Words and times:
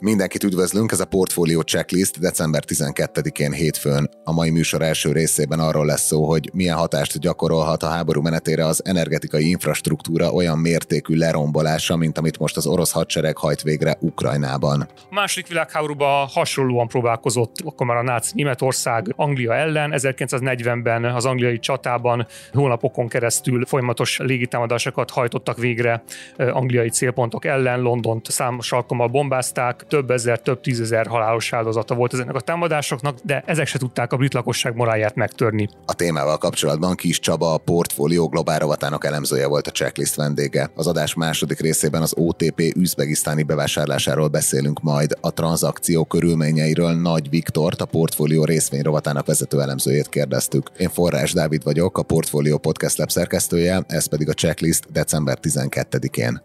Mindenkit 0.00 0.44
üdvözlünk, 0.44 0.92
ez 0.92 1.00
a 1.00 1.04
Portfolio 1.04 1.60
Checklist 1.60 2.20
december 2.20 2.62
12-én 2.66 3.52
hétfőn. 3.52 4.08
A 4.24 4.32
mai 4.32 4.50
műsor 4.50 4.82
első 4.82 5.12
részében 5.12 5.58
arról 5.58 5.86
lesz 5.86 6.06
szó, 6.06 6.24
hogy 6.24 6.50
milyen 6.52 6.76
hatást 6.76 7.18
gyakorolhat 7.18 7.82
a 7.82 7.88
háború 7.88 8.20
menetére 8.20 8.66
az 8.66 8.82
energetikai 8.84 9.48
infrastruktúra 9.48 10.32
olyan 10.32 10.58
mértékű 10.58 11.14
lerombolása, 11.14 11.96
mint 11.96 12.18
amit 12.18 12.38
most 12.38 12.56
az 12.56 12.66
orosz 12.66 12.92
hadsereg 12.92 13.36
hajt 13.36 13.62
végre 13.62 13.96
Ukrajnában. 14.00 14.80
A 14.80 15.14
második 15.14 15.48
világháborúban 15.48 16.26
hasonlóan 16.26 16.88
próbálkozott 16.88 17.56
akkor 17.64 17.86
már 17.86 17.96
a 17.96 18.02
náci 18.02 18.32
Németország 18.34 19.12
Anglia 19.16 19.54
ellen. 19.54 19.92
1940-ben 19.96 21.04
az 21.04 21.24
angliai 21.24 21.58
csatában 21.58 22.26
hónapokon 22.52 23.08
keresztül 23.08 23.66
folyamatos 23.66 24.18
légitámadásokat 24.18 25.10
hajtottak 25.10 25.58
végre 25.58 26.02
angliai 26.36 26.88
célpontok 26.90 27.44
ellen. 27.44 27.80
Londont 27.80 28.30
számos 28.30 28.72
alkalommal 28.72 29.08
bombázták, 29.08 29.86
több 29.88 30.10
ezer, 30.10 30.40
több 30.40 30.60
tízezer 30.60 31.06
halálos 31.06 31.52
áldozata 31.52 31.94
volt 31.94 32.12
ezeknek 32.12 32.34
a 32.34 32.40
támadásoknak, 32.40 33.18
de 33.22 33.42
ezek 33.46 33.66
se 33.66 33.78
tudták 33.78 34.12
a 34.12 34.16
brit 34.16 34.34
lakosság 34.34 34.74
morálját 34.74 35.14
megtörni. 35.14 35.68
A 35.86 35.94
témával 35.94 36.38
kapcsolatban 36.38 36.94
Kis 36.94 37.20
Csaba, 37.20 37.54
a 37.54 37.58
portfólió 37.58 38.28
globál 38.28 38.58
rovatának 38.58 39.04
elemzője 39.04 39.46
volt 39.46 39.66
a 39.66 39.70
checklist 39.70 40.14
vendége. 40.14 40.70
Az 40.74 40.86
adás 40.86 41.14
második 41.14 41.60
részében 41.60 42.02
az 42.02 42.14
OTP 42.16 42.60
üzbegisztáni 42.76 43.42
bevásárlásáról 43.42 44.28
beszélünk 44.28 44.80
majd, 44.80 45.16
a 45.20 45.32
tranzakció 45.32 46.04
körülményeiről 46.04 46.92
Nagy 46.92 47.30
Viktort, 47.30 47.80
a 47.80 47.84
portfólió 47.84 48.44
részvény 48.44 48.82
rovatának 48.82 49.26
vezető 49.26 49.60
elemzőjét 49.60 50.08
kérdeztük. 50.08 50.70
Én 50.78 50.88
Forrás 50.88 51.32
Dávid 51.32 51.64
vagyok, 51.64 51.98
a 51.98 52.02
Portfólió 52.02 52.58
Podcast 52.58 52.98
Lab 52.98 53.10
szerkesztője, 53.10 53.82
ez 53.86 54.06
pedig 54.06 54.28
a 54.28 54.32
checklist 54.32 54.92
december 54.92 55.38
12-én. 55.42 56.42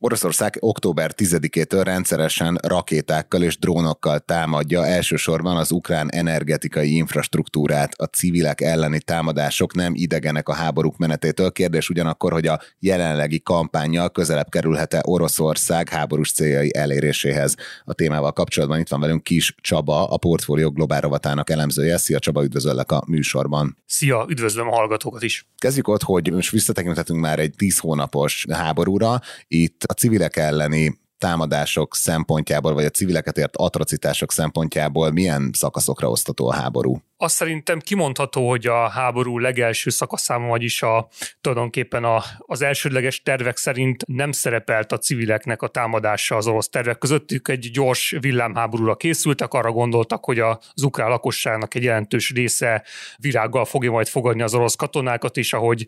Oroszország 0.00 0.56
október 0.60 1.12
10-től 1.16 1.80
rendszeresen 1.84 2.58
rakétákkal 2.62 3.42
és 3.42 3.58
drónokkal 3.58 4.18
támadja 4.18 4.86
elsősorban 4.86 5.56
az 5.56 5.70
ukrán 5.70 6.10
energetikai 6.10 6.96
infrastruktúrát. 6.96 7.94
A 7.96 8.04
civilek 8.04 8.60
elleni 8.60 9.00
támadások 9.00 9.74
nem 9.74 9.92
idegenek 9.94 10.48
a 10.48 10.54
háborúk 10.54 10.96
menetétől. 10.96 11.52
Kérdés 11.52 11.88
ugyanakkor, 11.88 12.32
hogy 12.32 12.46
a 12.46 12.60
jelenlegi 12.78 13.42
kampányjal 13.42 14.10
közelebb 14.10 14.48
kerülhet-e 14.48 15.02
Oroszország 15.04 15.88
háborús 15.88 16.32
céljai 16.32 16.74
eléréséhez. 16.74 17.54
A 17.84 17.92
témával 17.92 18.32
kapcsolatban 18.32 18.78
itt 18.78 18.88
van 18.88 19.00
velünk 19.00 19.22
Kis 19.22 19.54
Csaba, 19.60 20.04
a 20.08 20.16
Portfólió 20.16 20.70
Globál 20.70 21.00
rovatának 21.00 21.50
elemzője. 21.50 21.96
Szia 21.96 22.18
Csaba, 22.18 22.44
üdvözöllek 22.44 22.92
a 22.92 23.02
műsorban. 23.06 23.76
Szia, 23.86 24.26
üdvözlöm 24.28 24.68
a 24.68 24.74
hallgatókat 24.74 25.22
is. 25.22 25.46
Kezdjük 25.56 25.88
ott, 25.88 26.02
hogy 26.02 26.32
most 26.32 26.50
visszatekinthetünk 26.50 27.20
már 27.20 27.38
egy 27.38 27.54
10 27.56 27.78
hónapos 27.78 28.46
háborúra. 28.50 29.20
Itt 29.48 29.86
a 29.88 29.92
civilek 29.92 30.36
elleni 30.36 30.98
támadások 31.18 31.96
szempontjából, 31.96 32.74
vagy 32.74 32.84
a 32.84 32.90
civileket 32.90 33.38
ért 33.38 33.56
atrocitások 33.56 34.32
szempontjából 34.32 35.10
milyen 35.10 35.50
szakaszokra 35.52 36.10
osztató 36.10 36.48
a 36.48 36.54
háború? 36.54 37.00
Azt 37.20 37.34
szerintem 37.34 37.78
kimondható, 37.78 38.48
hogy 38.48 38.66
a 38.66 38.88
háború 38.88 39.38
legelső 39.38 39.90
szakaszában, 39.90 40.48
vagyis 40.48 40.82
a, 40.82 41.08
tulajdonképpen 41.40 42.04
a, 42.04 42.22
az 42.38 42.62
elsődleges 42.62 43.22
tervek 43.22 43.56
szerint 43.56 44.06
nem 44.06 44.32
szerepelt 44.32 44.92
a 44.92 44.98
civileknek 44.98 45.62
a 45.62 45.68
támadása 45.68 46.36
az 46.36 46.46
orosz 46.46 46.68
tervek 46.68 46.98
közöttük. 46.98 47.48
Egy 47.48 47.70
gyors 47.70 48.16
villámháborúra 48.20 48.96
készültek, 48.96 49.52
arra 49.52 49.72
gondoltak, 49.72 50.24
hogy 50.24 50.38
az 50.38 50.82
ukrán 50.82 51.08
lakosságnak 51.08 51.74
egy 51.74 51.82
jelentős 51.82 52.32
része 52.32 52.84
virággal 53.16 53.64
fogja 53.64 53.90
majd 53.90 54.08
fogadni 54.08 54.42
az 54.42 54.54
orosz 54.54 54.74
katonákat, 54.74 55.36
és 55.36 55.52
ahogy 55.52 55.86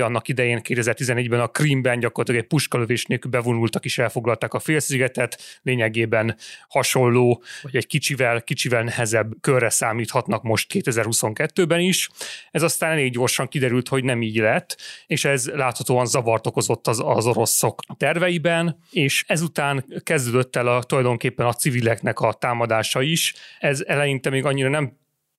annak 0.00 0.28
idején 0.28 0.60
2011-ben 0.62 1.40
a 1.40 1.46
Krímben 1.46 1.98
gyakorlatilag 1.98 2.40
egy 2.40 2.48
puskalövés 2.48 3.04
nélkül 3.06 3.30
bevonultak 3.30 3.84
és 3.84 3.98
elfoglalták 3.98 4.54
a 4.54 4.58
félszigetet, 4.58 5.58
lényegében 5.62 6.36
hasonló, 6.68 7.42
vagy 7.62 7.76
egy 7.76 7.86
kicsivel, 7.86 8.42
kicsivel 8.42 8.82
nehezebb 8.82 9.32
körre 9.40 9.70
számíthatnak 9.70 10.42
most 10.42 10.67
2022-ben 10.74 11.80
is. 11.80 12.08
Ez 12.50 12.62
aztán 12.62 12.90
elég 12.90 13.12
gyorsan 13.12 13.48
kiderült, 13.48 13.88
hogy 13.88 14.04
nem 14.04 14.22
így 14.22 14.36
lett, 14.36 14.76
és 15.06 15.24
ez 15.24 15.48
láthatóan 15.48 16.06
zavart 16.06 16.46
okozott 16.46 16.86
az, 16.86 17.02
az 17.04 17.26
oroszok 17.26 17.82
terveiben, 17.96 18.78
és 18.90 19.24
ezután 19.26 19.84
kezdődött 20.02 20.56
el 20.56 20.66
a, 20.66 20.82
tulajdonképpen 20.82 21.46
a 21.46 21.52
civileknek 21.52 22.18
a 22.20 22.32
támadása 22.32 23.02
is. 23.02 23.34
Ez 23.58 23.82
eleinte 23.86 24.30
még 24.30 24.44
annyira 24.44 24.68
nem 24.68 24.96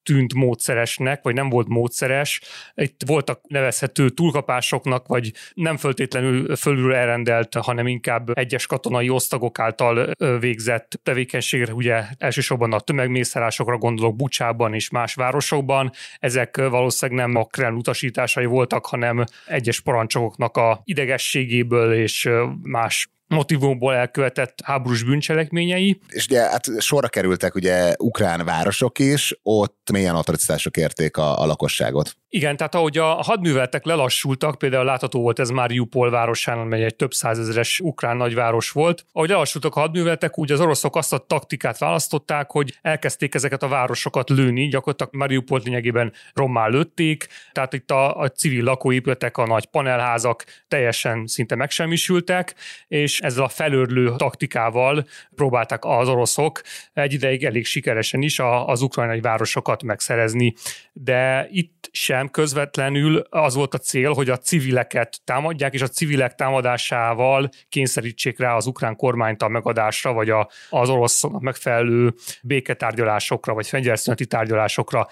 tűnt 0.09 0.33
módszeresnek, 0.33 1.23
vagy 1.23 1.33
nem 1.33 1.49
volt 1.49 1.67
módszeres. 1.67 2.41
Itt 2.75 3.01
voltak 3.05 3.41
nevezhető 3.47 4.09
túlkapásoknak, 4.09 5.07
vagy 5.07 5.31
nem 5.53 5.77
föltétlenül 5.77 6.55
fölül 6.55 6.93
elrendelt, 6.93 7.55
hanem 7.55 7.87
inkább 7.87 8.37
egyes 8.37 8.65
katonai 8.65 9.09
osztagok 9.09 9.59
által 9.59 10.11
végzett 10.39 10.99
tevékenységre, 11.03 11.73
ugye 11.73 12.03
elsősorban 12.17 12.73
a 12.73 12.79
tömegmészárásokra 12.79 13.77
gondolok 13.77 14.15
Bucsában 14.15 14.73
és 14.73 14.89
más 14.89 15.13
városokban. 15.13 15.91
Ezek 16.19 16.57
valószínűleg 16.57 17.25
nem 17.25 17.35
a 17.35 17.45
Kreml 17.45 17.77
utasításai 17.77 18.45
voltak, 18.45 18.85
hanem 18.85 19.23
egyes 19.47 19.81
parancsoknak 19.81 20.57
a 20.57 20.81
idegességéből 20.83 21.93
és 21.93 22.29
más 22.61 23.09
motivumból 23.29 23.93
elkövetett 23.93 24.59
háborús 24.63 25.03
bűncselekményei. 25.03 25.99
És 26.07 26.25
ugye 26.25 26.39
hát 26.39 26.65
sorra 26.79 27.07
kerültek 27.07 27.55
ugye 27.55 27.93
ukrán 27.97 28.45
városok 28.45 28.99
is, 28.99 29.39
ott 29.43 29.89
mélyen 29.91 30.15
atrocitások 30.15 30.77
érték 30.77 31.17
a, 31.17 31.41
a 31.41 31.45
lakosságot. 31.45 32.17
Igen, 32.31 32.57
tehát 32.57 32.75
ahogy 32.75 32.97
a 32.97 33.05
hadműveletek 33.05 33.85
lelassultak, 33.85 34.57
például 34.57 34.85
látható 34.85 35.21
volt 35.21 35.39
ez 35.39 35.49
már 35.49 35.71
Jupol 35.71 36.09
városán, 36.09 36.59
amely 36.59 36.83
egy 36.83 36.95
több 36.95 37.13
százezeres 37.13 37.79
ukrán 37.79 38.17
nagyváros 38.17 38.69
volt. 38.69 39.05
Ahogy 39.11 39.29
lelassultak 39.29 39.75
a 39.75 39.79
hadműveletek, 39.79 40.37
úgy 40.37 40.51
az 40.51 40.59
oroszok 40.59 40.95
azt 40.95 41.13
a 41.13 41.17
taktikát 41.17 41.77
választották, 41.77 42.51
hogy 42.51 42.77
elkezdték 42.81 43.35
ezeket 43.35 43.63
a 43.63 43.67
városokat 43.67 44.29
lőni, 44.29 44.67
gyakorlatilag 44.67 45.15
Mariupolt 45.15 45.63
lényegében 45.63 46.13
rommá 46.33 46.67
lőtték, 46.67 47.27
tehát 47.51 47.73
itt 47.73 47.91
a, 47.91 48.15
a 48.15 48.29
civil 48.29 48.63
lakóépületek, 48.63 49.37
a 49.37 49.45
nagy 49.45 49.65
panelházak 49.65 50.45
teljesen 50.67 51.27
szinte 51.27 51.55
megsemmisültek, 51.55 52.55
és 52.87 53.18
ezzel 53.19 53.43
a 53.43 53.49
felörlő 53.49 54.15
taktikával 54.17 55.05
próbálták 55.35 55.85
az 55.85 56.07
oroszok 56.07 56.61
egy 56.93 57.13
ideig 57.13 57.43
elég 57.43 57.65
sikeresen 57.65 58.21
is 58.21 58.39
az 58.65 58.81
ukrajnai 58.81 59.21
városokat 59.21 59.83
megszerezni. 59.83 60.53
De 60.93 61.47
itt 61.51 61.89
sem 61.91 62.29
közvetlenül 62.29 63.17
az 63.29 63.55
volt 63.55 63.73
a 63.73 63.77
cél, 63.77 64.13
hogy 64.13 64.29
a 64.29 64.37
civileket 64.37 65.21
támadják, 65.23 65.73
és 65.73 65.81
a 65.81 65.87
civilek 65.87 66.35
támadásával 66.35 67.49
kényszerítsék 67.69 68.39
rá 68.39 68.55
az 68.55 68.65
ukrán 68.65 68.95
kormányt 68.95 69.41
a 69.41 69.47
megadásra, 69.47 70.13
vagy 70.13 70.29
a, 70.29 70.49
az 70.69 70.89
orosz 70.89 71.23
megfelelő 71.39 72.13
béketárgyalásokra, 72.41 73.53
vagy 73.53 73.67
fegyverszüneti 73.67 74.25
tárgyalásokra. 74.25 75.07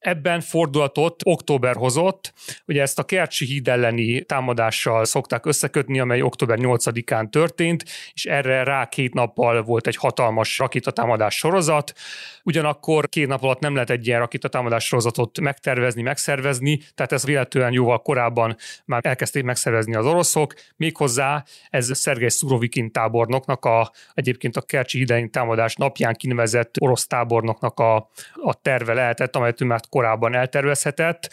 Ebben 0.00 0.40
fordulatot 0.40 1.22
október 1.24 1.76
hozott, 1.76 2.32
ugye 2.66 2.82
ezt 2.82 2.98
a 2.98 3.04
Kercsi 3.04 3.44
híd 3.44 3.68
elleni 3.68 4.22
támadással 4.22 5.04
szokták 5.04 5.46
összekötni, 5.46 6.00
amely 6.00 6.22
október 6.22 6.58
8-án 6.60 7.30
történt, 7.30 7.84
és 8.12 8.24
erre 8.24 8.64
rá 8.64 8.88
két 8.88 9.14
nappal 9.14 9.62
volt 9.62 9.86
egy 9.86 9.96
hatalmas 9.96 10.58
rakétatámadás 10.58 11.36
sorozat. 11.36 11.92
Ugyanakkor 12.44 13.08
két 13.08 13.26
nap 13.26 13.42
alatt 13.42 13.60
nem 13.60 13.72
lehet 13.72 13.90
egy 13.90 14.06
ilyen 14.06 14.18
rakétatámadás 14.18 14.84
sorozatot 14.84 15.40
megtervezni, 15.40 16.02
megszervezni, 16.02 16.80
tehát 16.94 17.12
ez 17.12 17.24
véletlenül 17.24 17.72
jóval 17.72 18.02
korábban 18.02 18.56
már 18.84 19.00
elkezdték 19.04 19.42
megszervezni 19.42 19.94
az 19.94 20.06
oroszok. 20.06 20.54
Méghozzá 20.76 21.44
ez 21.70 21.98
Szergej 21.98 22.28
Szurovikin 22.28 22.92
tábornoknak, 22.92 23.64
a, 23.64 23.90
egyébként 24.14 24.56
a 24.56 24.62
Kercsi 24.62 24.98
híd 24.98 25.30
támadás 25.30 25.74
napján 25.76 26.14
kinevezett 26.14 26.74
orosz 26.78 27.06
tábornoknak 27.06 27.78
a, 27.78 27.96
a 28.34 28.54
terve 28.62 28.92
lehetett, 28.92 29.36
amelyet 29.36 29.60
ő 29.60 29.64
korábban 29.90 30.34
eltervezhetett. 30.34 31.30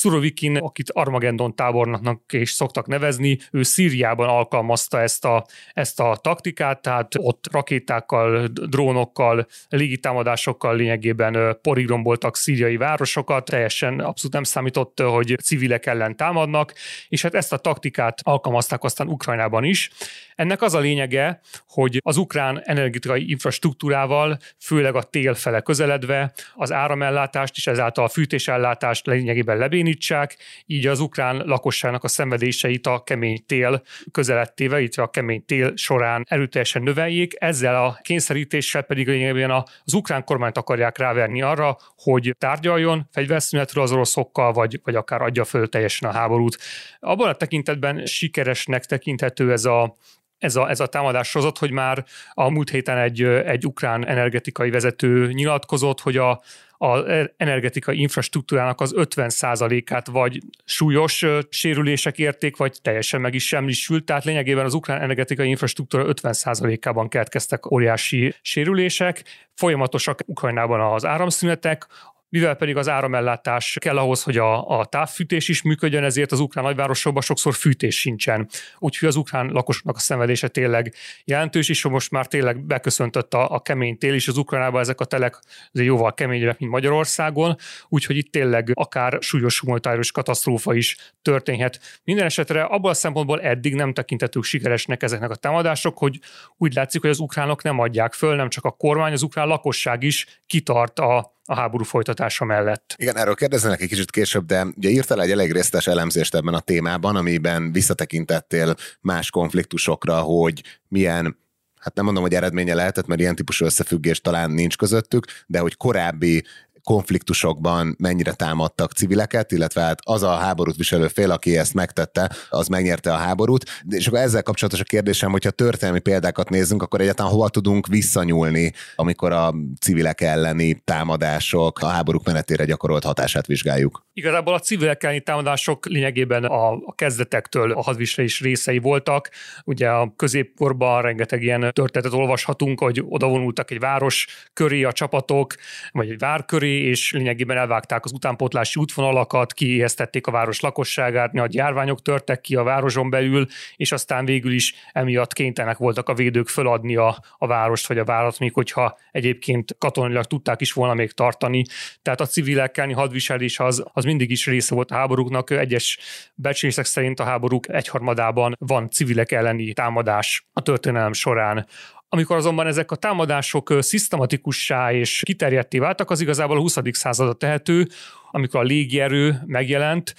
Surovikin, 0.00 0.56
akit 0.56 0.90
Armageddon 0.90 1.54
tábornoknak 1.54 2.20
is 2.32 2.50
szoktak 2.50 2.86
nevezni, 2.86 3.38
ő 3.50 3.62
Szíriában 3.62 4.28
alkalmazta 4.28 5.00
ezt 5.00 5.24
a, 5.24 5.46
ezt 5.72 6.00
a 6.00 6.18
taktikát, 6.22 6.82
tehát 6.82 7.14
ott 7.16 7.48
rakétákkal, 7.52 8.46
drónokkal, 8.46 9.46
légitámadásokkal 9.68 10.76
lényegében 10.76 11.58
porigomboltak 11.62 12.36
szíriai 12.36 12.76
városokat, 12.76 13.44
teljesen 13.44 14.00
abszolút 14.00 14.32
nem 14.32 14.42
számított, 14.42 15.00
hogy 15.00 15.36
civilek 15.42 15.86
ellen 15.86 16.16
támadnak, 16.16 16.74
és 17.08 17.22
hát 17.22 17.34
ezt 17.34 17.52
a 17.52 17.56
taktikát 17.56 18.20
alkalmazták 18.22 18.82
aztán 18.82 19.08
Ukrajnában 19.08 19.64
is. 19.64 19.90
Ennek 20.34 20.62
az 20.62 20.74
a 20.74 20.78
lényege, 20.78 21.40
hogy 21.68 22.00
az 22.02 22.16
ukrán 22.16 22.62
energetikai 22.64 23.30
infrastruktúrával, 23.30 24.38
főleg 24.60 24.94
a 24.94 25.02
tél 25.02 25.34
fele 25.34 25.60
közeledve, 25.60 26.32
az 26.54 26.72
áramellátást 26.72 27.56
és 27.56 27.66
ezáltal 27.66 28.04
a 28.04 28.08
fűtésellátást 28.08 29.06
lényegében 29.06 29.58
lebéni 29.58 29.89
elbénítsák, 29.90 30.36
így 30.66 30.86
az 30.86 31.00
ukrán 31.00 31.36
lakosságnak 31.36 32.04
a 32.04 32.08
szenvedéseit 32.08 32.86
a 32.86 33.02
kemény 33.02 33.44
tél 33.46 33.82
közelettével, 34.10 34.80
illetve 34.80 35.02
a 35.02 35.10
kemény 35.10 35.44
tél 35.44 35.76
során 35.76 36.24
erőteljesen 36.28 36.82
növeljék. 36.82 37.34
Ezzel 37.38 37.84
a 37.84 37.98
kényszerítéssel 38.02 38.82
pedig 38.82 39.06
lényegében 39.06 39.50
az 39.84 39.94
ukrán 39.94 40.24
kormányt 40.24 40.56
akarják 40.56 40.98
ráverni 40.98 41.42
arra, 41.42 41.76
hogy 41.96 42.34
tárgyaljon 42.38 43.08
fegyverszünetről 43.12 43.84
az 43.84 43.92
oroszokkal, 43.92 44.52
vagy, 44.52 44.80
vagy 44.84 44.94
akár 44.94 45.22
adja 45.22 45.44
föl 45.44 45.68
teljesen 45.68 46.08
a 46.08 46.12
háborút. 46.12 46.58
Abban 47.00 47.28
a 47.28 47.34
tekintetben 47.34 48.06
sikeresnek 48.06 48.84
tekinthető 48.84 49.52
ez 49.52 49.64
a 49.64 49.96
ez 50.40 50.56
a, 50.56 50.70
ez 50.70 50.80
a 50.80 50.86
támadás 50.86 51.28
sorozat, 51.28 51.58
hogy 51.58 51.70
már 51.70 52.04
a 52.32 52.50
múlt 52.50 52.70
héten 52.70 52.98
egy, 52.98 53.22
egy 53.22 53.66
ukrán 53.66 54.06
energetikai 54.06 54.70
vezető 54.70 55.32
nyilatkozott, 55.32 56.00
hogy 56.00 56.16
a, 56.16 56.40
az 56.82 57.04
energetikai 57.36 58.00
infrastruktúrának 58.00 58.80
az 58.80 58.94
50%-át 58.96 60.06
vagy 60.06 60.40
súlyos 60.64 61.26
sérülések 61.48 62.18
érték, 62.18 62.56
vagy 62.56 62.78
teljesen 62.82 63.20
meg 63.20 63.34
is 63.34 63.46
semmisült. 63.46 64.04
Tehát 64.04 64.24
lényegében 64.24 64.64
az 64.64 64.74
ukrán 64.74 65.00
energetikai 65.00 65.48
infrastruktúra 65.48 66.04
50%-ában 66.06 67.08
keletkeztek 67.08 67.70
óriási 67.70 68.34
sérülések. 68.42 69.22
Folyamatosak 69.54 70.20
Ukrajnában 70.26 70.92
az 70.92 71.04
áramszünetek, 71.04 71.86
mivel 72.30 72.54
pedig 72.54 72.76
az 72.76 72.88
áramellátás 72.88 73.76
kell 73.80 73.98
ahhoz, 73.98 74.22
hogy 74.22 74.36
a, 74.36 74.78
a 74.78 74.84
távfűtés 74.84 75.48
is 75.48 75.62
működjön, 75.62 76.04
ezért 76.04 76.32
az 76.32 76.40
ukrán 76.40 76.64
nagyvárosokban 76.64 77.22
sokszor 77.22 77.54
fűtés 77.54 78.00
sincsen. 78.00 78.48
Úgyhogy 78.78 79.08
az 79.08 79.16
ukrán 79.16 79.46
lakosoknak 79.46 79.96
a 79.96 79.98
szenvedése 79.98 80.48
tényleg 80.48 80.94
jelentős, 81.24 81.68
és 81.68 81.84
most 81.84 82.10
már 82.10 82.26
tényleg 82.26 82.64
beköszöntött 82.64 83.34
a, 83.34 83.50
a 83.50 83.60
kemény 83.60 83.98
tél 83.98 84.14
is, 84.14 84.28
az 84.28 84.36
Ukránában 84.36 84.80
ezek 84.80 85.00
a 85.00 85.04
telek 85.04 85.40
azért 85.72 85.88
jóval 85.88 86.14
keményebbek, 86.14 86.58
mint 86.58 86.72
Magyarországon, 86.72 87.56
úgyhogy 87.88 88.16
itt 88.16 88.32
tényleg 88.32 88.70
akár 88.74 89.16
súlyos 89.20 89.60
humanitárius 89.60 90.12
katasztrófa 90.12 90.74
is 90.74 90.96
történhet. 91.22 92.00
Minden 92.04 92.24
esetre 92.24 92.62
abból 92.62 92.90
a 92.90 92.94
szempontból 92.94 93.40
eddig 93.40 93.74
nem 93.74 93.92
tekintetők 93.92 94.42
sikeresnek 94.42 95.02
ezeknek 95.02 95.30
a 95.30 95.34
támadások, 95.34 95.98
hogy 95.98 96.18
úgy 96.56 96.74
látszik, 96.74 97.00
hogy 97.00 97.10
az 97.10 97.18
ukránok 97.18 97.62
nem 97.62 97.78
adják 97.78 98.12
föl, 98.12 98.36
nem 98.36 98.48
csak 98.48 98.64
a 98.64 98.70
kormány, 98.70 99.12
az 99.12 99.22
ukrán 99.22 99.46
lakosság 99.46 100.02
is 100.02 100.42
kitart 100.46 100.98
a 100.98 101.38
a 101.44 101.54
háború 101.54 101.84
folytatása 101.84 102.44
mellett. 102.44 102.94
Igen, 102.96 103.16
erről 103.16 103.34
kérdeznek 103.34 103.80
egy 103.80 103.88
kicsit 103.88 104.10
később, 104.10 104.46
de 104.46 104.66
ugye 104.76 104.88
írtál 104.88 105.22
egy 105.22 105.30
elég 105.30 105.52
részletes 105.52 105.86
elemzést 105.86 106.34
ebben 106.34 106.54
a 106.54 106.60
témában, 106.60 107.16
amiben 107.16 107.72
visszatekintettél 107.72 108.74
más 109.00 109.30
konfliktusokra, 109.30 110.20
hogy 110.20 110.62
milyen 110.88 111.38
hát 111.80 111.94
nem 111.94 112.04
mondom, 112.04 112.22
hogy 112.22 112.34
eredménye 112.34 112.74
lehetett, 112.74 113.06
mert 113.06 113.20
ilyen 113.20 113.34
típusú 113.34 113.64
összefüggés 113.64 114.20
talán 114.20 114.50
nincs 114.50 114.76
közöttük, 114.76 115.26
de 115.46 115.58
hogy 115.58 115.76
korábbi 115.76 116.44
konfliktusokban 116.84 117.96
mennyire 117.98 118.32
támadtak 118.32 118.92
civileket, 118.92 119.52
illetve 119.52 119.80
hát 119.80 119.98
az 120.02 120.22
a 120.22 120.30
háborút 120.30 120.76
viselő 120.76 121.08
fél, 121.08 121.30
aki 121.30 121.58
ezt 121.58 121.74
megtette, 121.74 122.30
az 122.50 122.68
megnyerte 122.68 123.12
a 123.12 123.16
háborút. 123.16 123.64
És 123.88 124.06
akkor 124.06 124.18
ezzel 124.18 124.42
kapcsolatos 124.42 124.80
a 124.80 124.84
kérdésem, 124.84 125.30
hogyha 125.30 125.50
történelmi 125.50 126.00
példákat 126.00 126.48
nézzünk, 126.48 126.82
akkor 126.82 127.00
egyáltalán 127.00 127.32
hova 127.32 127.48
tudunk 127.48 127.86
visszanyúlni, 127.86 128.72
amikor 128.96 129.32
a 129.32 129.54
civilek 129.80 130.20
elleni 130.20 130.82
támadások 130.84 131.78
a 131.78 131.86
háborúk 131.86 132.26
menetére 132.26 132.64
gyakorolt 132.64 133.04
hatását 133.04 133.46
vizsgáljuk? 133.46 134.06
Igazából 134.12 134.54
a 134.54 134.58
civilek 134.58 135.02
elleni 135.02 135.20
támadások 135.20 135.86
lényegében 135.86 136.44
a, 136.44 136.72
a 136.72 136.94
kezdetektől 136.94 137.72
a 137.72 137.82
hadviselés 137.82 138.40
részei 138.40 138.78
voltak. 138.78 139.30
Ugye 139.64 139.88
a 139.88 140.12
középkorban 140.16 141.02
rengeteg 141.02 141.42
ilyen 141.42 141.70
történetet 141.72 142.18
olvashatunk, 142.18 142.80
hogy 142.80 143.02
odavonultak 143.08 143.70
egy 143.70 143.78
város 143.78 144.26
köré 144.52 144.82
a 144.82 144.92
csapatok, 144.92 145.54
vagy 145.92 146.10
egy 146.10 146.18
vár 146.18 146.44
köré, 146.44 146.69
és 146.70 147.12
lényegében 147.12 147.56
elvágták 147.56 148.04
az 148.04 148.12
utánpótlási 148.12 148.80
útvonalakat, 148.80 149.52
kiéheztették 149.52 150.26
a 150.26 150.30
város 150.30 150.60
lakosságát, 150.60 151.32
nagy 151.32 151.54
járványok 151.54 152.02
törtek 152.02 152.40
ki 152.40 152.54
a 152.54 152.62
városon 152.62 153.10
belül, 153.10 153.46
és 153.76 153.92
aztán 153.92 154.24
végül 154.24 154.52
is 154.52 154.74
emiatt 154.92 155.32
kénytelenek 155.32 155.76
voltak 155.76 156.08
a 156.08 156.14
védők 156.14 156.48
föladni 156.48 156.96
a, 156.96 157.22
a 157.38 157.46
várost 157.46 157.86
vagy 157.86 157.98
a 157.98 158.04
várat, 158.04 158.38
még 158.38 158.52
hogyha 158.52 158.98
egyébként 159.10 159.76
katonailag 159.78 160.24
tudták 160.24 160.60
is 160.60 160.72
volna 160.72 160.94
még 160.94 161.12
tartani. 161.12 161.62
Tehát 162.02 162.20
a 162.20 162.26
civilek 162.26 162.76
elleni 162.76 162.92
hadviselés 162.94 163.58
az, 163.58 163.84
az 163.92 164.04
mindig 164.04 164.30
is 164.30 164.46
része 164.46 164.74
volt 164.74 164.90
a 164.90 164.94
háborúknak. 164.94 165.50
Egyes 165.50 165.98
becslések 166.34 166.84
szerint 166.84 167.20
a 167.20 167.24
háborúk 167.24 167.68
egyharmadában 167.68 168.56
van 168.58 168.90
civilek 168.90 169.32
elleni 169.32 169.72
támadás 169.72 170.46
a 170.52 170.62
történelem 170.62 171.12
során. 171.12 171.66
Amikor 172.12 172.36
azonban 172.36 172.66
ezek 172.66 172.90
a 172.90 172.96
támadások 172.96 173.76
szisztematikussá 173.80 174.92
és 174.92 175.22
kiterjedté 175.24 175.78
váltak, 175.78 176.10
az 176.10 176.20
igazából 176.20 176.56
a 176.56 176.60
20. 176.60 176.76
századra 176.90 177.32
tehető, 177.32 177.88
amikor 178.30 178.60
a 178.60 178.62
légierő 178.62 179.42
megjelent, 179.46 180.14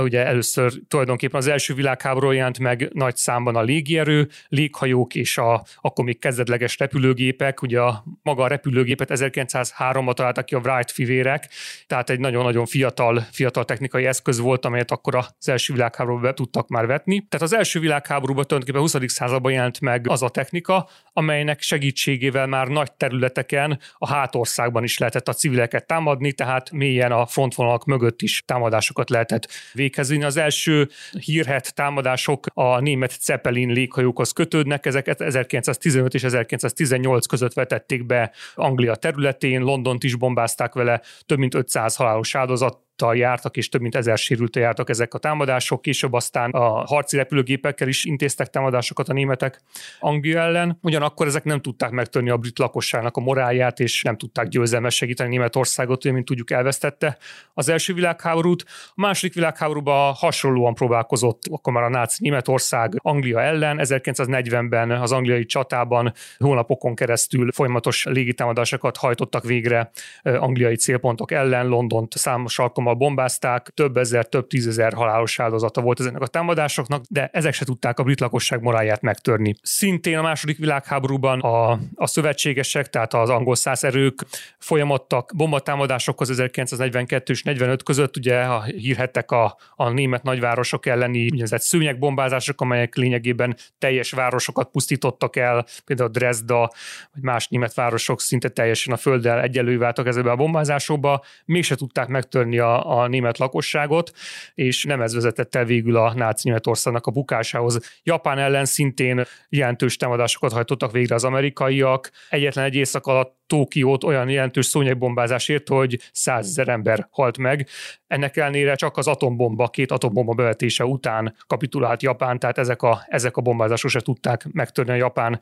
Ugye 0.00 0.26
először 0.26 0.72
tulajdonképpen 0.88 1.40
az 1.40 1.46
első 1.46 1.74
világháború 1.74 2.30
jelent 2.30 2.58
meg 2.58 2.88
nagy 2.92 3.16
számban 3.16 3.56
a 3.56 3.62
légierő, 3.62 4.28
léghajók 4.48 5.14
és 5.14 5.38
a 5.38 5.64
akkor 5.80 6.04
még 6.04 6.18
kezdetleges 6.18 6.78
repülőgépek. 6.78 7.62
Ugye 7.62 7.80
a 7.80 8.04
maga 8.22 8.42
a 8.42 8.46
repülőgépet 8.46 9.08
1903-ban 9.12 10.14
találtak 10.14 10.44
ki 10.44 10.54
a 10.54 10.58
Wright 10.58 10.90
fivérek, 10.90 11.48
tehát 11.86 12.10
egy 12.10 12.20
nagyon-nagyon 12.20 12.66
fiatal, 12.66 13.26
fiatal 13.30 13.64
technikai 13.64 14.06
eszköz 14.06 14.38
volt, 14.38 14.64
amelyet 14.64 14.90
akkor 14.90 15.14
az 15.14 15.48
első 15.48 15.72
világháborúban 15.72 16.22
be 16.22 16.34
tudtak 16.34 16.68
már 16.68 16.86
vetni. 16.86 17.26
Tehát 17.28 17.46
az 17.46 17.54
első 17.54 17.80
világháborúban 17.80 18.44
tulajdonképpen 18.44 18.88
a 18.88 18.98
20. 18.98 19.12
században 19.12 19.52
jelent 19.52 19.80
meg 19.80 20.08
az 20.08 20.22
a 20.22 20.28
technika, 20.28 20.88
amelynek 21.12 21.60
segítségével 21.60 22.46
már 22.46 22.68
nagy 22.68 22.92
területeken 22.92 23.78
a 23.98 24.06
hátországban 24.06 24.82
is 24.82 24.98
lehetett 24.98 25.28
a 25.28 25.32
civileket 25.32 25.86
támadni, 25.86 26.32
tehát 26.32 26.70
mélyen 26.70 27.12
a 27.12 27.26
frontvonalak 27.26 27.84
mögött 27.84 28.22
is 28.22 28.42
támadásokat 28.46 29.10
lehetett 29.10 29.48
véghez 29.82 30.10
Az 30.10 30.36
első 30.36 30.88
hírhet 31.20 31.74
támadások 31.74 32.46
a 32.54 32.80
német 32.80 33.16
Zeppelin 33.20 33.68
léghajókhoz 33.72 34.32
kötődnek, 34.32 34.86
ezeket 34.86 35.20
1915 35.20 36.14
és 36.14 36.22
1918 36.22 37.26
között 37.26 37.52
vetették 37.52 38.06
be 38.06 38.32
Anglia 38.54 38.94
területén, 38.94 39.60
Londont 39.60 40.04
is 40.04 40.14
bombázták 40.14 40.72
vele, 40.72 41.00
több 41.26 41.38
mint 41.38 41.54
500 41.54 41.96
halálos 41.96 42.34
áldozat 42.34 42.78
által 43.02 43.16
jártak, 43.16 43.56
és 43.56 43.68
több 43.68 43.80
mint 43.80 43.94
ezer 43.94 44.18
sérülte 44.18 44.60
jártak 44.60 44.88
ezek 44.88 45.14
a 45.14 45.18
támadások. 45.18 45.82
Később 45.82 46.12
aztán 46.12 46.50
a 46.50 46.86
harci 46.86 47.16
repülőgépekkel 47.16 47.88
is 47.88 48.04
intéztek 48.04 48.48
támadásokat 48.48 49.08
a 49.08 49.12
németek 49.12 49.60
Anglia 50.00 50.40
ellen. 50.40 50.78
Ugyanakkor 50.82 51.26
ezek 51.26 51.44
nem 51.44 51.60
tudták 51.60 51.90
megtörni 51.90 52.30
a 52.30 52.36
brit 52.36 52.58
lakosságnak 52.58 53.16
a 53.16 53.20
morálját, 53.20 53.80
és 53.80 54.02
nem 54.02 54.16
tudták 54.16 54.48
győzelmes 54.48 54.94
segíteni 54.94 55.30
Németországot, 55.30 56.04
mint 56.04 56.24
tudjuk 56.24 56.50
elvesztette 56.50 57.18
az 57.54 57.68
első 57.68 57.94
világháborút. 57.94 58.64
A 58.88 59.00
második 59.00 59.34
világháborúban 59.34 60.12
hasonlóan 60.14 60.74
próbálkozott 60.74 61.42
akkor 61.50 61.72
már 61.72 61.82
a 61.82 61.88
náci 61.88 62.22
Németország 62.22 62.94
Anglia 62.96 63.40
ellen. 63.40 63.78
1940-ben 63.82 64.90
az 64.90 65.12
angliai 65.12 65.44
csatában 65.44 66.12
hónapokon 66.38 66.94
keresztül 66.94 67.52
folyamatos 67.52 68.04
légitámadásokat 68.04 68.96
hajtottak 68.96 69.44
végre 69.44 69.90
angliai 70.22 70.76
célpontok 70.76 71.30
ellen, 71.32 71.66
Londont 71.66 72.16
számos 72.16 72.58
alkalommal 72.58 72.91
alkalommal 72.92 72.94
bombázták, 72.94 73.70
több 73.74 73.96
ezer, 73.96 74.26
több 74.26 74.46
tízezer 74.46 74.92
halálos 74.92 75.40
áldozata 75.40 75.80
volt 75.80 76.00
ezeknek 76.00 76.22
a 76.22 76.26
támadásoknak, 76.26 77.04
de 77.08 77.30
ezek 77.32 77.52
se 77.52 77.64
tudták 77.64 77.98
a 77.98 78.02
brit 78.02 78.20
lakosság 78.20 78.62
moráját 78.62 79.02
megtörni. 79.02 79.54
Szintén 79.62 80.18
a 80.18 80.22
második 80.22 80.58
világháborúban 80.58 81.40
a, 81.40 81.70
a 81.94 82.06
szövetségesek, 82.06 82.88
tehát 82.88 83.14
az 83.14 83.28
angol 83.28 83.54
száz 83.54 83.84
erők 83.84 84.24
folyamodtak 84.58 85.32
bombatámadásokhoz 85.36 86.30
1942 86.30 87.32
és 87.32 87.42
45 87.42 87.82
között, 87.82 88.16
ugye 88.16 88.40
a 88.40 88.62
hírhettek 88.62 89.30
a, 89.30 89.56
a 89.76 89.88
német 89.88 90.22
nagyvárosok 90.22 90.86
elleni 90.86 91.24
úgynevezett 91.24 91.60
szőnyegbombázások, 91.60 92.60
amelyek 92.60 92.94
lényegében 92.94 93.56
teljes 93.78 94.10
városokat 94.10 94.70
pusztítottak 94.70 95.36
el, 95.36 95.66
például 95.84 96.08
Dresda, 96.08 96.70
vagy 97.12 97.22
más 97.22 97.48
német 97.48 97.74
városok 97.74 98.20
szinte 98.20 98.48
teljesen 98.48 98.92
a 98.92 98.96
földdel 98.96 99.40
egyelő 99.40 99.78
váltak 99.78 100.06
ezekbe 100.06 100.30
a 100.30 100.36
bombázásokba, 100.36 101.24
mégse 101.44 101.74
tudták 101.74 102.08
megtörni 102.08 102.58
a 102.58 102.71
a, 102.80 103.06
német 103.06 103.38
lakosságot, 103.38 104.12
és 104.54 104.84
nem 104.84 105.00
ez 105.00 105.14
vezetett 105.14 105.54
el 105.54 105.64
végül 105.64 105.96
a 105.96 106.14
náci 106.14 106.48
Németországnak 106.48 107.06
a 107.06 107.10
bukásához. 107.10 108.00
Japán 108.02 108.38
ellen 108.38 108.64
szintén 108.64 109.24
jelentős 109.48 109.96
támadásokat 109.96 110.52
hajtottak 110.52 110.92
végre 110.92 111.14
az 111.14 111.24
amerikaiak. 111.24 112.10
Egyetlen 112.30 112.64
egy 112.64 112.74
éjszak 112.74 113.06
alatt 113.06 113.40
Tókiót 113.52 114.04
olyan 114.04 114.28
jelentős 114.28 114.66
szúnyegbombázásért, 114.66 115.68
hogy 115.68 115.98
százezer 116.12 116.68
ember 116.68 117.06
halt 117.10 117.38
meg. 117.38 117.68
Ennek 118.06 118.36
ellenére 118.36 118.74
csak 118.74 118.96
az 118.96 119.08
atombomba, 119.08 119.68
két 119.68 119.90
atombomba 119.90 120.34
bevetése 120.34 120.84
után 120.84 121.36
kapitulált 121.46 122.02
Japán, 122.02 122.38
tehát 122.38 122.58
ezek 122.58 122.82
a, 122.82 123.04
ezek 123.06 123.36
a 123.36 123.40
bombázások 123.40 123.90
se 123.90 124.00
tudták 124.00 124.46
megtörni 124.52 124.92
a 124.92 124.94
japán 124.94 125.40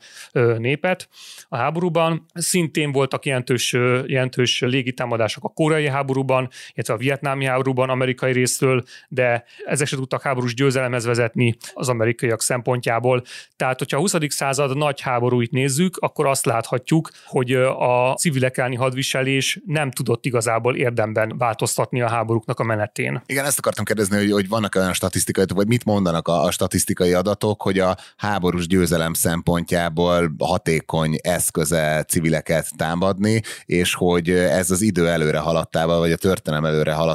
népet. 0.57 1.09
A 1.47 1.57
háborúban 1.57 2.25
szintén 2.33 2.91
voltak 2.91 3.25
jelentős, 3.25 3.73
jelentős 4.05 4.61
légitámadások 4.61 5.43
a 5.43 5.49
koreai 5.49 5.87
háborúban, 5.87 6.49
illetve 6.73 6.93
a 6.93 6.97
vietnámi 7.21 7.45
háborúban 7.45 7.89
amerikai 7.89 8.31
részről, 8.31 8.83
de 9.07 9.43
ezek 9.65 9.87
se 9.87 9.95
tudtak 9.95 10.21
háborús 10.21 10.53
győzelemhez 10.53 11.05
vezetni 11.05 11.57
az 11.73 11.89
amerikaiak 11.89 12.41
szempontjából. 12.41 13.23
Tehát, 13.55 13.79
hogyha 13.79 13.97
a 13.97 13.99
20. 13.99 14.15
század 14.27 14.77
nagy 14.77 15.01
háborúit 15.01 15.51
nézzük, 15.51 15.97
akkor 15.99 16.25
azt 16.25 16.45
láthatjuk, 16.45 17.09
hogy 17.25 17.51
a 17.77 18.15
civilek 18.17 18.57
elleni 18.57 18.75
hadviselés 18.75 19.59
nem 19.65 19.91
tudott 19.91 20.25
igazából 20.25 20.75
érdemben 20.75 21.37
változtatni 21.37 22.01
a 22.01 22.09
háborúknak 22.09 22.59
a 22.59 22.63
menetén. 22.63 23.21
Igen, 23.25 23.45
ezt 23.45 23.57
akartam 23.57 23.85
kérdezni, 23.85 24.17
hogy, 24.17 24.31
hogy 24.31 24.47
vannak 24.47 24.75
olyan 24.75 24.93
statisztikai, 24.93 25.45
vagy 25.53 25.67
mit 25.67 25.85
mondanak 25.85 26.27
a, 26.27 26.43
a 26.43 26.51
statisztikai 26.51 27.13
adatok, 27.13 27.61
hogy 27.61 27.79
a 27.79 27.97
háborús 28.17 28.67
győzelem 28.67 29.13
szempontjából 29.13 30.31
hatékony 30.39 31.15
eszköze 31.21 32.03
civileket 32.07 32.67
támadni, 32.77 33.41
és 33.65 33.93
hogy 33.93 34.29
ez 34.29 34.71
az 34.71 34.81
idő 34.81 35.07
előre 35.07 35.39
haladtával, 35.39 35.99
vagy 35.99 36.11
a 36.11 36.15
történelem 36.15 36.65
előre 36.65 36.93
haladtával 36.93 37.10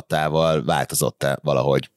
változott-e 0.64 1.38
valahogy? 1.42 1.90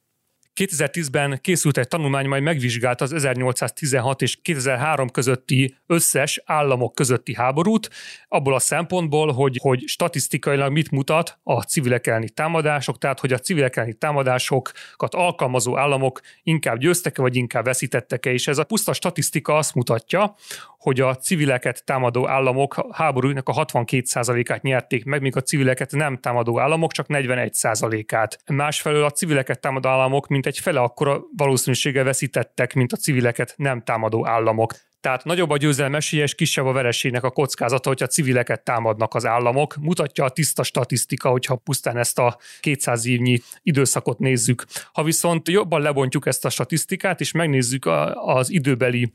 2010-ben 0.60 1.40
készült 1.42 1.78
egy 1.78 1.88
tanulmány, 1.88 2.28
majd 2.28 2.44
megvizsgálta 2.44 3.04
az 3.04 3.14
1816 3.14 4.22
és 4.22 4.38
2003 4.42 5.10
közötti 5.10 5.76
összes 5.88 6.42
államok 6.46 6.94
közötti 6.94 7.36
háborút, 7.36 7.90
abból 8.28 8.54
a 8.54 8.60
szempontból, 8.60 9.32
hogy, 9.32 9.58
hogy 9.62 9.84
statisztikailag 9.86 10.72
mit 10.72 10.92
mutat 10.92 11.40
a 11.44 11.62
civilek 11.62 12.08
elleni 12.08 12.30
támadások, 12.30 12.98
tehát 12.98 13.20
hogy 13.20 13.34
a 13.34 13.38
civilek 13.38 13.76
elleni 13.76 13.94
támadásokat 13.94 15.16
alkalmazó 15.16 15.78
államok 15.78 16.22
inkább 16.44 16.78
győztek-e, 16.78 17.22
vagy 17.22 17.36
inkább 17.36 17.66
veszítettek-e, 17.66 18.32
és 18.32 18.48
ez 18.48 18.58
a 18.58 18.64
puszta 18.64 18.94
statisztika 18.94 19.56
azt 19.56 19.76
mutatja, 19.76 20.36
hogy 20.80 21.00
a 21.00 21.16
civileket 21.16 21.84
támadó 21.86 22.28
államok 22.28 22.86
háborúnak 22.92 23.50
a 23.50 23.66
62%-át 23.66 24.62
nyerték 24.62 25.06
meg, 25.06 25.22
míg 25.22 25.36
a 25.36 25.42
civileket 25.42 25.92
nem 25.92 26.18
támadó 26.18 26.60
államok 26.60 26.92
csak 26.92 27.06
41%-át. 27.10 28.40
Másfelől 28.46 29.04
a 29.04 29.12
civileket 29.12 29.60
támadó 29.60 29.90
államok 29.90 30.28
mint 30.28 30.46
egy 30.50 30.60
fele 30.60 30.80
akkora 30.80 31.22
valószínűséggel 31.38 32.04
veszítettek, 32.04 32.74
mint 32.74 32.92
a 32.92 32.98
civileket 32.98 33.54
nem 33.58 33.84
támadó 33.84 34.28
államok. 34.28 34.74
Tehát 35.00 35.24
nagyobb 35.24 35.50
a 35.50 35.58
győzelem 35.58 35.96
esélye, 35.96 36.24
és 36.24 36.36
kisebb 36.36 36.66
a 36.66 36.72
vereségnek 36.72 37.24
a 37.24 37.30
kockázata, 37.30 37.90
hogyha 37.90 38.08
civileket 38.08 38.64
támadnak 38.64 39.14
az 39.14 39.26
államok. 39.26 39.76
Mutatja 39.76 40.24
a 40.24 40.30
tiszta 40.30 40.64
statisztika, 40.64 41.30
hogyha 41.30 41.56
pusztán 41.56 41.98
ezt 41.98 42.20
a 42.20 42.38
200 42.60 43.06
évnyi 43.06 43.42
időszakot 43.62 44.20
nézzük. 44.20 44.66
Ha 44.94 45.04
viszont 45.04 45.50
jobban 45.50 45.82
lebontjuk 45.82 46.26
ezt 46.26 46.46
a 46.46 46.50
statisztikát, 46.50 47.20
és 47.20 47.32
megnézzük 47.32 47.90
az 48.14 48.50
időbeli 48.50 49.12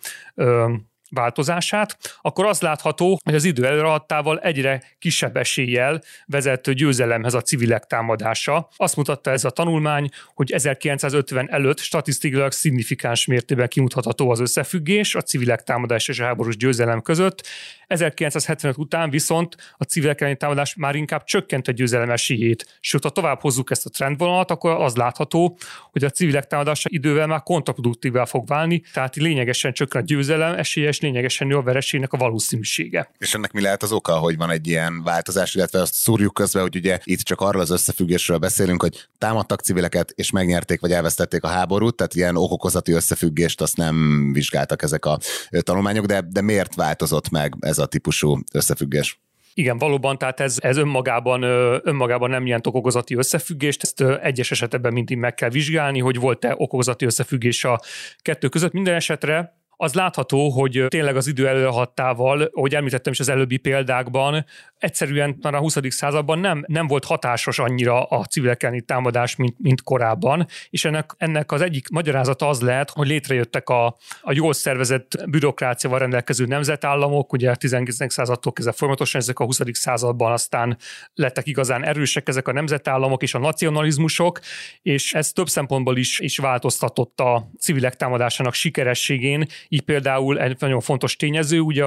változását, 1.14 2.18
akkor 2.22 2.46
az 2.46 2.60
látható, 2.60 3.18
hogy 3.24 3.34
az 3.34 3.44
idő 3.44 3.66
előadtával 3.66 4.38
egyre 4.38 4.82
kisebb 4.98 5.36
eséllyel 5.36 6.02
vezető 6.26 6.72
győzelemhez 6.72 7.34
a 7.34 7.40
civilek 7.40 7.84
támadása. 7.84 8.68
Azt 8.76 8.96
mutatta 8.96 9.30
ez 9.30 9.44
a 9.44 9.50
tanulmány, 9.50 10.08
hogy 10.34 10.52
1950 10.52 11.50
előtt 11.50 11.78
statisztikailag 11.78 12.52
szignifikáns 12.52 13.26
mértékben 13.26 13.68
kimutatható 13.68 14.30
az 14.30 14.40
összefüggés 14.40 15.14
a 15.14 15.22
civilek 15.22 15.62
támadás 15.62 16.08
és 16.08 16.18
a 16.18 16.24
háborús 16.24 16.56
győzelem 16.56 17.02
között, 17.02 17.42
1975 17.86 18.76
után 18.78 19.10
viszont 19.10 19.56
a 19.76 19.84
civilek 19.84 20.20
elleni 20.20 20.36
támadás 20.36 20.74
már 20.74 20.94
inkább 20.94 21.24
csökkent 21.24 21.68
a 21.68 21.72
győzelem 21.72 22.10
esélyét. 22.10 22.78
Sőt, 22.80 23.02
ha 23.02 23.10
tovább 23.10 23.40
hozzuk 23.40 23.70
ezt 23.70 23.86
a 23.86 23.90
trendvonalat, 23.90 24.50
akkor 24.50 24.70
az 24.70 24.96
látható, 24.96 25.58
hogy 25.92 26.04
a 26.04 26.10
civilek 26.10 26.46
támadása 26.46 26.88
idővel 26.92 27.26
már 27.26 27.42
kontraproduktívvel 27.42 28.26
fog 28.26 28.46
válni, 28.46 28.82
tehát 28.92 29.16
lényegesen 29.16 29.72
csökken 29.72 30.02
a 30.02 30.04
győzelem 30.04 30.54
esélye, 30.54 30.88
és 30.88 30.98
lényegesen 31.04 31.46
nő 31.46 31.56
a 31.56 31.62
vereségnek 31.62 32.12
a 32.12 32.16
valószínűsége. 32.16 33.10
És 33.18 33.34
ennek 33.34 33.52
mi 33.52 33.60
lehet 33.60 33.82
az 33.82 33.92
oka, 33.92 34.12
hogy 34.12 34.36
van 34.36 34.50
egy 34.50 34.66
ilyen 34.66 35.02
változás, 35.02 35.54
illetve 35.54 35.80
azt 35.80 35.94
szúrjuk 35.94 36.34
közben, 36.34 36.62
hogy 36.62 36.76
ugye 36.76 36.98
itt 37.04 37.20
csak 37.20 37.40
arról 37.40 37.62
az 37.62 37.70
összefüggésről 37.70 38.38
beszélünk, 38.38 38.82
hogy 38.82 39.08
támadtak 39.18 39.60
civileket, 39.60 40.10
és 40.14 40.30
megnyerték 40.30 40.80
vagy 40.80 40.92
elvesztették 40.92 41.42
a 41.42 41.48
háborút, 41.48 41.96
tehát 41.96 42.14
ilyen 42.14 42.36
okokozati 42.36 42.92
összefüggést 42.92 43.60
azt 43.60 43.76
nem 43.76 44.30
vizsgáltak 44.32 44.82
ezek 44.82 45.04
a 45.04 45.18
tanulmányok, 45.60 46.06
de, 46.06 46.20
de 46.28 46.40
miért 46.40 46.74
változott 46.74 47.30
meg 47.30 47.54
ez 47.60 47.78
a 47.78 47.86
típusú 47.86 48.38
összefüggés. 48.52 49.18
Igen, 49.56 49.78
valóban, 49.78 50.18
tehát 50.18 50.40
ez, 50.40 50.56
ez 50.60 50.76
önmagában, 50.76 51.42
önmagában 51.82 52.30
nem 52.30 52.46
ilyen 52.46 52.60
okokozati 52.64 53.14
összefüggést, 53.14 53.82
ezt 53.82 54.00
egyes 54.00 54.50
esetekben 54.50 54.92
mindig 54.92 55.16
meg 55.16 55.34
kell 55.34 55.48
vizsgálni, 55.48 56.00
hogy 56.00 56.18
volt-e 56.18 56.52
okokozati 56.56 57.04
összefüggés 57.04 57.64
a 57.64 57.80
kettő 58.22 58.48
között. 58.48 58.72
Minden 58.72 58.94
esetre 58.94 59.56
az 59.76 59.94
látható, 59.94 60.48
hogy 60.48 60.84
tényleg 60.88 61.16
az 61.16 61.26
idő 61.26 61.48
előhattával, 61.48 62.50
ahogy 62.52 62.74
említettem 62.74 63.12
is 63.12 63.20
az 63.20 63.28
előbbi 63.28 63.56
példákban, 63.56 64.44
egyszerűen 64.78 65.36
már 65.40 65.54
a 65.54 65.58
20. 65.58 65.76
században 65.88 66.38
nem, 66.38 66.64
nem 66.66 66.86
volt 66.86 67.04
hatásos 67.04 67.58
annyira 67.58 68.04
a 68.04 68.24
civilek 68.24 68.62
elleni 68.62 68.80
támadás, 68.80 69.36
mint, 69.36 69.54
mint 69.58 69.82
korábban, 69.82 70.46
és 70.70 70.84
ennek, 70.84 71.14
ennek 71.16 71.52
az 71.52 71.60
egyik 71.60 71.88
magyarázata 71.88 72.48
az 72.48 72.60
lehet, 72.60 72.90
hogy 72.90 73.06
létrejöttek 73.06 73.68
a, 73.68 73.96
a 74.20 74.32
jól 74.32 74.52
szervezett 74.52 75.30
bürokráciával 75.30 75.98
rendelkező 75.98 76.46
nemzetállamok, 76.46 77.32
ugye 77.32 77.50
a 77.50 77.56
19. 77.56 78.12
századtól 78.12 78.52
kezdve 78.52 78.74
folyamatosan 78.74 79.20
ezek 79.20 79.38
a 79.38 79.44
20. 79.44 79.60
században 79.72 80.32
aztán 80.32 80.78
lettek 81.14 81.46
igazán 81.46 81.84
erősek 81.84 82.28
ezek 82.28 82.48
a 82.48 82.52
nemzetállamok 82.52 83.22
és 83.22 83.34
a 83.34 83.38
nacionalizmusok, 83.38 84.40
és 84.82 85.14
ez 85.14 85.32
több 85.32 85.48
szempontból 85.48 85.96
is, 85.96 86.20
is 86.20 86.38
változtatott 86.38 87.20
a 87.20 87.50
civilek 87.58 87.96
támadásának 87.96 88.54
sikerességén, 88.54 89.46
így 89.74 89.82
például 89.82 90.40
egy 90.40 90.56
nagyon 90.58 90.80
fontos 90.80 91.16
tényező, 91.16 91.60
ugye, 91.60 91.84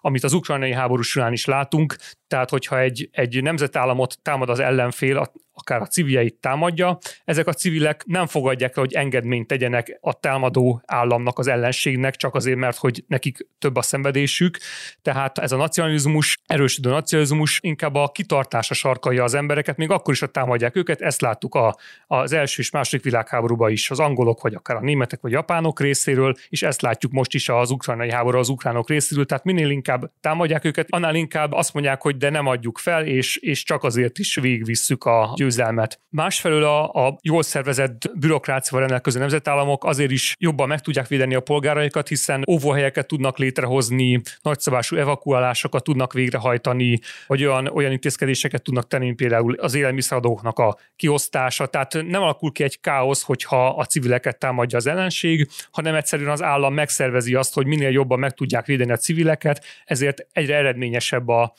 amit 0.00 0.24
az 0.24 0.32
ukrajnai 0.32 0.72
háború 0.72 1.02
során 1.02 1.32
is 1.32 1.44
látunk, 1.44 1.96
tehát 2.30 2.50
hogyha 2.50 2.80
egy, 2.80 3.08
egy 3.12 3.42
nemzetállamot 3.42 4.18
támad 4.22 4.50
az 4.50 4.58
ellenfél, 4.58 5.30
akár 5.60 5.80
a 5.80 5.86
civiljeit 5.86 6.34
támadja, 6.34 6.98
ezek 7.24 7.46
a 7.46 7.52
civilek 7.52 8.04
nem 8.06 8.26
fogadják 8.26 8.76
el, 8.76 8.82
hogy 8.82 8.92
engedményt 8.92 9.46
tegyenek 9.46 9.98
a 10.00 10.12
támadó 10.12 10.82
államnak, 10.86 11.38
az 11.38 11.46
ellenségnek, 11.46 12.16
csak 12.16 12.34
azért, 12.34 12.58
mert 12.58 12.76
hogy 12.76 13.04
nekik 13.06 13.46
több 13.58 13.76
a 13.76 13.82
szenvedésük. 13.82 14.58
Tehát 15.02 15.38
ez 15.38 15.52
a 15.52 15.56
nacionalizmus, 15.56 16.38
erősödő 16.46 16.90
nacionalizmus 16.90 17.58
inkább 17.62 17.94
a 17.94 18.10
kitartása 18.14 18.74
sarkalja 18.74 19.24
az 19.24 19.34
embereket, 19.34 19.76
még 19.76 19.90
akkor 19.90 20.14
is, 20.14 20.20
ha 20.20 20.26
támadják 20.26 20.76
őket. 20.76 21.00
Ezt 21.00 21.20
láttuk 21.20 21.54
a, 21.54 21.76
az 22.06 22.32
első 22.32 22.62
és 22.62 22.70
második 22.70 23.04
világháborúban 23.04 23.70
is, 23.70 23.90
az 23.90 24.00
angolok, 24.00 24.42
vagy 24.42 24.54
akár 24.54 24.76
a 24.76 24.80
németek, 24.80 25.20
vagy 25.20 25.32
japánok 25.32 25.80
részéről, 25.80 26.34
és 26.48 26.62
ezt 26.62 26.82
látjuk 26.82 27.12
most 27.12 27.34
is 27.34 27.48
az 27.48 27.70
ukrajnai 27.70 28.10
háború 28.10 28.38
az 28.38 28.48
ukránok 28.48 28.88
részéről. 28.88 29.26
Tehát 29.26 29.44
minél 29.44 29.70
inkább 29.70 30.10
támadják 30.20 30.64
őket, 30.64 30.86
annál 30.90 31.14
inkább 31.14 31.52
azt 31.52 31.72
mondják, 31.74 32.02
hogy 32.02 32.16
de 32.20 32.30
nem 32.30 32.46
adjuk 32.46 32.78
fel, 32.78 33.06
és, 33.06 33.36
és 33.36 33.62
csak 33.62 33.84
azért 33.84 34.18
is 34.18 34.34
végigvisszük 34.34 35.04
a 35.04 35.32
győzelmet. 35.36 36.00
Másfelől 36.08 36.64
a, 36.64 37.06
a 37.06 37.18
jól 37.22 37.42
szervezett 37.42 38.10
bürokráciával 38.14 38.80
rendelkező 38.80 39.18
nemzetállamok 39.18 39.84
azért 39.84 40.10
is 40.10 40.34
jobban 40.38 40.68
meg 40.68 40.80
tudják 40.80 41.08
védeni 41.08 41.34
a 41.34 41.40
polgáraikat, 41.40 42.08
hiszen 42.08 42.44
óvóhelyeket 42.50 43.06
tudnak 43.06 43.38
létrehozni, 43.38 44.20
nagyszabású 44.42 44.96
evakuálásokat 44.96 45.84
tudnak 45.84 46.12
végrehajtani, 46.12 46.98
vagy 47.26 47.44
olyan, 47.44 47.66
olyan 47.66 47.92
intézkedéseket 47.92 48.62
tudnak 48.62 48.86
tenni, 48.86 49.14
például 49.14 49.54
az 49.54 49.74
élelmiszeradóknak 49.74 50.58
a 50.58 50.76
kiosztása. 50.96 51.66
Tehát 51.66 51.92
nem 52.06 52.22
alakul 52.22 52.52
ki 52.52 52.62
egy 52.62 52.80
káosz, 52.80 53.22
hogyha 53.22 53.68
a 53.68 53.84
civileket 53.84 54.38
támadja 54.38 54.78
az 54.78 54.86
ellenség, 54.86 55.48
hanem 55.70 55.94
egyszerűen 55.94 56.30
az 56.30 56.42
állam 56.42 56.74
megszervezi 56.74 57.34
azt, 57.34 57.54
hogy 57.54 57.66
minél 57.66 57.90
jobban 57.90 58.18
meg 58.18 58.32
tudják 58.32 58.66
védeni 58.66 58.92
a 58.92 58.96
civileket, 58.96 59.64
ezért 59.84 60.26
egyre 60.32 60.54
eredményesebb 60.54 61.28
a 61.28 61.54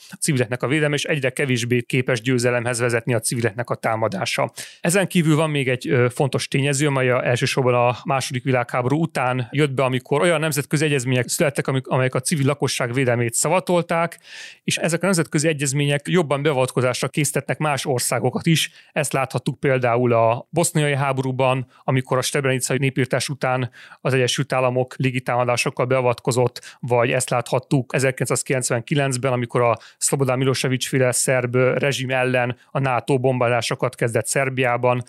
civileknek 0.51 0.63
a 0.63 0.67
védelme, 0.67 0.95
és 0.95 1.03
egyre 1.03 1.29
kevésbé 1.29 1.81
képes 1.81 2.21
győzelemhez 2.21 2.79
vezetni 2.79 3.13
a 3.13 3.19
civileknek 3.19 3.69
a 3.69 3.75
támadása. 3.75 4.51
Ezen 4.81 5.07
kívül 5.07 5.35
van 5.35 5.49
még 5.49 5.69
egy 5.69 5.95
fontos 6.09 6.47
tényező, 6.47 6.87
amely 6.87 7.09
a 7.09 7.25
elsősorban 7.25 7.73
a 7.73 7.97
második 8.03 8.43
világháború 8.43 9.01
után 9.01 9.47
jött 9.51 9.71
be, 9.71 9.83
amikor 9.83 10.21
olyan 10.21 10.39
nemzetközi 10.39 10.85
egyezmények 10.85 11.27
születtek, 11.27 11.67
amelyek 11.67 12.15
a 12.15 12.19
civil 12.19 12.45
lakosság 12.45 12.93
védelmét 12.93 13.33
szavatolták, 13.33 14.19
és 14.63 14.77
ezek 14.77 15.01
a 15.01 15.05
nemzetközi 15.05 15.47
egyezmények 15.47 16.07
jobban 16.07 16.41
beavatkozásra 16.41 17.07
késztetnek 17.07 17.57
más 17.57 17.85
országokat 17.85 18.45
is. 18.45 18.71
Ezt 18.91 19.13
láthattuk 19.13 19.59
például 19.59 20.13
a 20.13 20.47
boszniai 20.49 20.95
háborúban, 20.95 21.65
amikor 21.83 22.17
a 22.17 22.21
Srebrenicai 22.21 22.77
népírtás 22.77 23.29
után 23.29 23.71
az 24.01 24.13
Egyesült 24.13 24.53
Államok 24.53 24.95
légitámadásokkal 24.97 25.85
beavatkozott, 25.85 26.77
vagy 26.79 27.11
ezt 27.11 27.29
láthattuk 27.29 27.93
1999-ben, 27.97 29.31
amikor 29.31 29.61
a 29.61 29.77
Szlobodán 29.97 30.39
Milosevic 30.41 30.87
féle 30.87 31.11
szerb 31.11 31.55
rezsim 31.55 32.09
ellen 32.09 32.57
a 32.71 32.79
NATO 32.79 33.19
bombázásokat 33.19 33.95
kezdett 33.95 34.25
Szerbiában. 34.27 35.03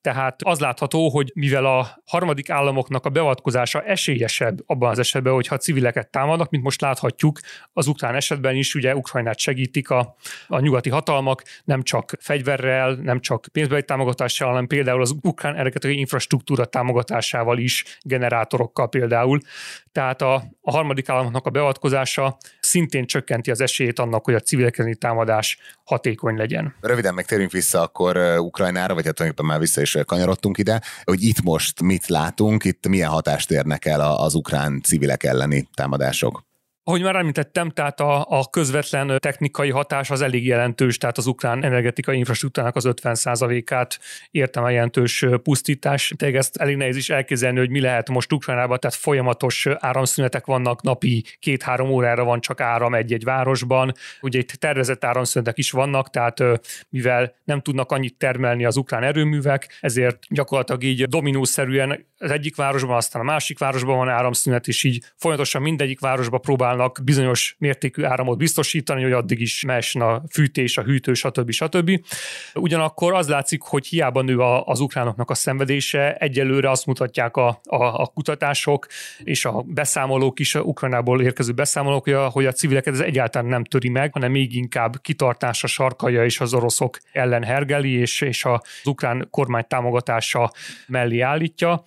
Tehát 0.00 0.42
az 0.42 0.60
látható, 0.60 1.08
hogy 1.08 1.30
mivel 1.34 1.64
a 1.64 2.00
harmadik 2.04 2.50
államoknak 2.50 3.04
a 3.04 3.08
beavatkozása 3.08 3.82
esélyesebb 3.82 4.58
abban 4.66 4.90
az 4.90 4.98
esetben, 4.98 5.32
hogyha 5.32 5.56
civileket 5.56 6.10
támadnak, 6.10 6.50
mint 6.50 6.62
most 6.62 6.80
láthatjuk 6.80 7.40
az 7.72 7.86
ukrán 7.86 8.14
esetben 8.14 8.56
is, 8.56 8.74
ugye 8.74 8.96
Ukrajnát 8.96 9.38
segítik 9.38 9.90
a, 9.90 10.16
a 10.46 10.60
nyugati 10.60 10.90
hatalmak, 10.90 11.42
nem 11.64 11.82
csak 11.82 12.12
fegyverrel, 12.20 12.94
nem 12.94 13.20
csak 13.20 13.46
pénzbeli 13.52 13.82
támogatással, 13.82 14.48
hanem 14.48 14.66
például 14.66 15.00
az 15.00 15.14
ukrán 15.22 15.54
energetikai 15.54 15.98
infrastruktúra 15.98 16.64
támogatásával 16.64 17.58
is, 17.58 17.84
generátorokkal 18.00 18.88
például. 18.88 19.40
Tehát 19.96 20.22
a, 20.22 20.34
a 20.60 20.70
harmadik 20.70 21.08
államoknak 21.08 21.46
a 21.46 21.50
beavatkozása 21.50 22.36
szintén 22.60 23.06
csökkenti 23.06 23.50
az 23.50 23.60
esélyét 23.60 23.98
annak, 23.98 24.24
hogy 24.24 24.34
a 24.34 24.40
civilek 24.40 24.96
támadás 24.98 25.58
hatékony 25.84 26.36
legyen. 26.36 26.74
Röviden 26.80 27.14
meg 27.14 27.24
térjünk 27.24 27.52
vissza 27.52 27.80
akkor 27.80 28.16
Ukrajnára, 28.38 28.94
vagy 28.94 29.04
hát 29.04 29.14
tulajdonképpen 29.14 29.44
már 29.44 29.58
vissza 29.58 29.80
is 29.80 29.96
kanyarodtunk 30.06 30.58
ide, 30.58 30.80
hogy 31.04 31.22
itt 31.22 31.42
most 31.42 31.82
mit 31.82 32.06
látunk, 32.06 32.64
itt 32.64 32.88
milyen 32.88 33.10
hatást 33.10 33.50
érnek 33.50 33.84
el 33.84 34.00
az 34.00 34.34
ukrán 34.34 34.80
civilek 34.82 35.24
elleni 35.24 35.68
támadások? 35.74 36.44
Ahogy 36.88 37.02
már 37.02 37.16
említettem, 37.16 37.70
tehát 37.70 38.00
a, 38.00 38.26
a 38.28 38.48
közvetlen 38.50 39.18
technikai 39.18 39.70
hatás 39.70 40.10
az 40.10 40.20
elég 40.20 40.46
jelentős, 40.46 40.98
tehát 40.98 41.18
az 41.18 41.26
ukrán 41.26 41.64
energetikai 41.64 42.18
infrastruktúrának 42.18 42.76
az 42.76 42.88
50%-át 43.02 43.98
értem 44.30 44.64
a 44.64 44.70
jelentős 44.70 45.24
pusztítás. 45.42 46.12
Tehát 46.16 46.34
ezt 46.34 46.56
elég 46.56 46.76
nehéz 46.76 46.96
is 46.96 47.10
elképzelni, 47.10 47.58
hogy 47.58 47.70
mi 47.70 47.80
lehet 47.80 48.08
most 48.08 48.32
Ukrajnában, 48.32 48.78
tehát 48.78 48.96
folyamatos 48.96 49.66
áramszünetek 49.78 50.46
vannak, 50.46 50.82
napi 50.82 51.24
két-három 51.38 51.90
órára 51.90 52.24
van 52.24 52.40
csak 52.40 52.60
áram 52.60 52.94
egy-egy 52.94 53.24
városban. 53.24 53.92
Ugye 54.20 54.38
itt 54.38 54.50
tervezett 54.50 55.04
áramszünetek 55.04 55.58
is 55.58 55.70
vannak, 55.70 56.10
tehát 56.10 56.42
mivel 56.88 57.34
nem 57.44 57.60
tudnak 57.60 57.92
annyit 57.92 58.18
termelni 58.18 58.64
az 58.64 58.76
ukrán 58.76 59.02
erőművek, 59.02 59.78
ezért 59.80 60.18
gyakorlatilag 60.28 60.82
így 60.82 61.04
dominószerűen 61.04 62.06
az 62.18 62.30
egyik 62.30 62.56
városban, 62.56 62.96
aztán 62.96 63.22
a 63.22 63.24
másik 63.24 63.58
városban 63.58 63.96
van 63.96 64.08
áramszünet, 64.08 64.66
és 64.66 64.84
így 64.84 65.04
folyamatosan 65.16 65.62
mindegyik 65.62 66.00
városban 66.00 66.40
próbálnak 66.76 67.04
bizonyos 67.04 67.56
mértékű 67.58 68.04
áramot 68.04 68.38
biztosítani, 68.38 69.02
hogy 69.02 69.12
addig 69.12 69.40
is 69.40 69.64
messen 69.64 70.02
a 70.02 70.22
fűtés, 70.30 70.76
a 70.76 70.82
hűtő, 70.82 71.14
stb. 71.14 71.50
stb. 71.50 72.00
Ugyanakkor 72.54 73.14
az 73.14 73.28
látszik, 73.28 73.62
hogy 73.62 73.86
hiába 73.86 74.22
nő 74.22 74.38
az 74.64 74.80
ukránoknak 74.80 75.30
a 75.30 75.34
szenvedése, 75.34 76.14
egyelőre 76.14 76.70
azt 76.70 76.86
mutatják 76.86 77.36
a, 77.36 77.60
a, 77.64 77.84
a 77.84 78.06
kutatások 78.06 78.86
és 79.24 79.44
a 79.44 79.62
beszámolók 79.66 80.38
is, 80.38 80.54
a 80.54 80.60
Ukrajnából 80.60 81.22
érkező 81.22 81.52
beszámolók, 81.52 82.04
hogy 82.04 82.12
a, 82.12 82.28
hogy 82.28 82.46
a 82.46 82.52
civileket 82.52 82.94
ez 82.94 83.00
egyáltalán 83.00 83.48
nem 83.48 83.64
töri 83.64 83.88
meg, 83.88 84.12
hanem 84.12 84.30
még 84.30 84.54
inkább 84.54 85.00
kitartása 85.00 85.66
sarkalja 85.66 86.24
és 86.24 86.40
az 86.40 86.54
oroszok 86.54 86.98
ellen 87.12 87.44
hergeli, 87.44 87.92
és, 87.92 88.20
és 88.20 88.44
az 88.44 88.60
ukrán 88.84 89.28
kormány 89.30 89.64
támogatása 89.68 90.52
mellé 90.86 91.20
állítja. 91.20 91.84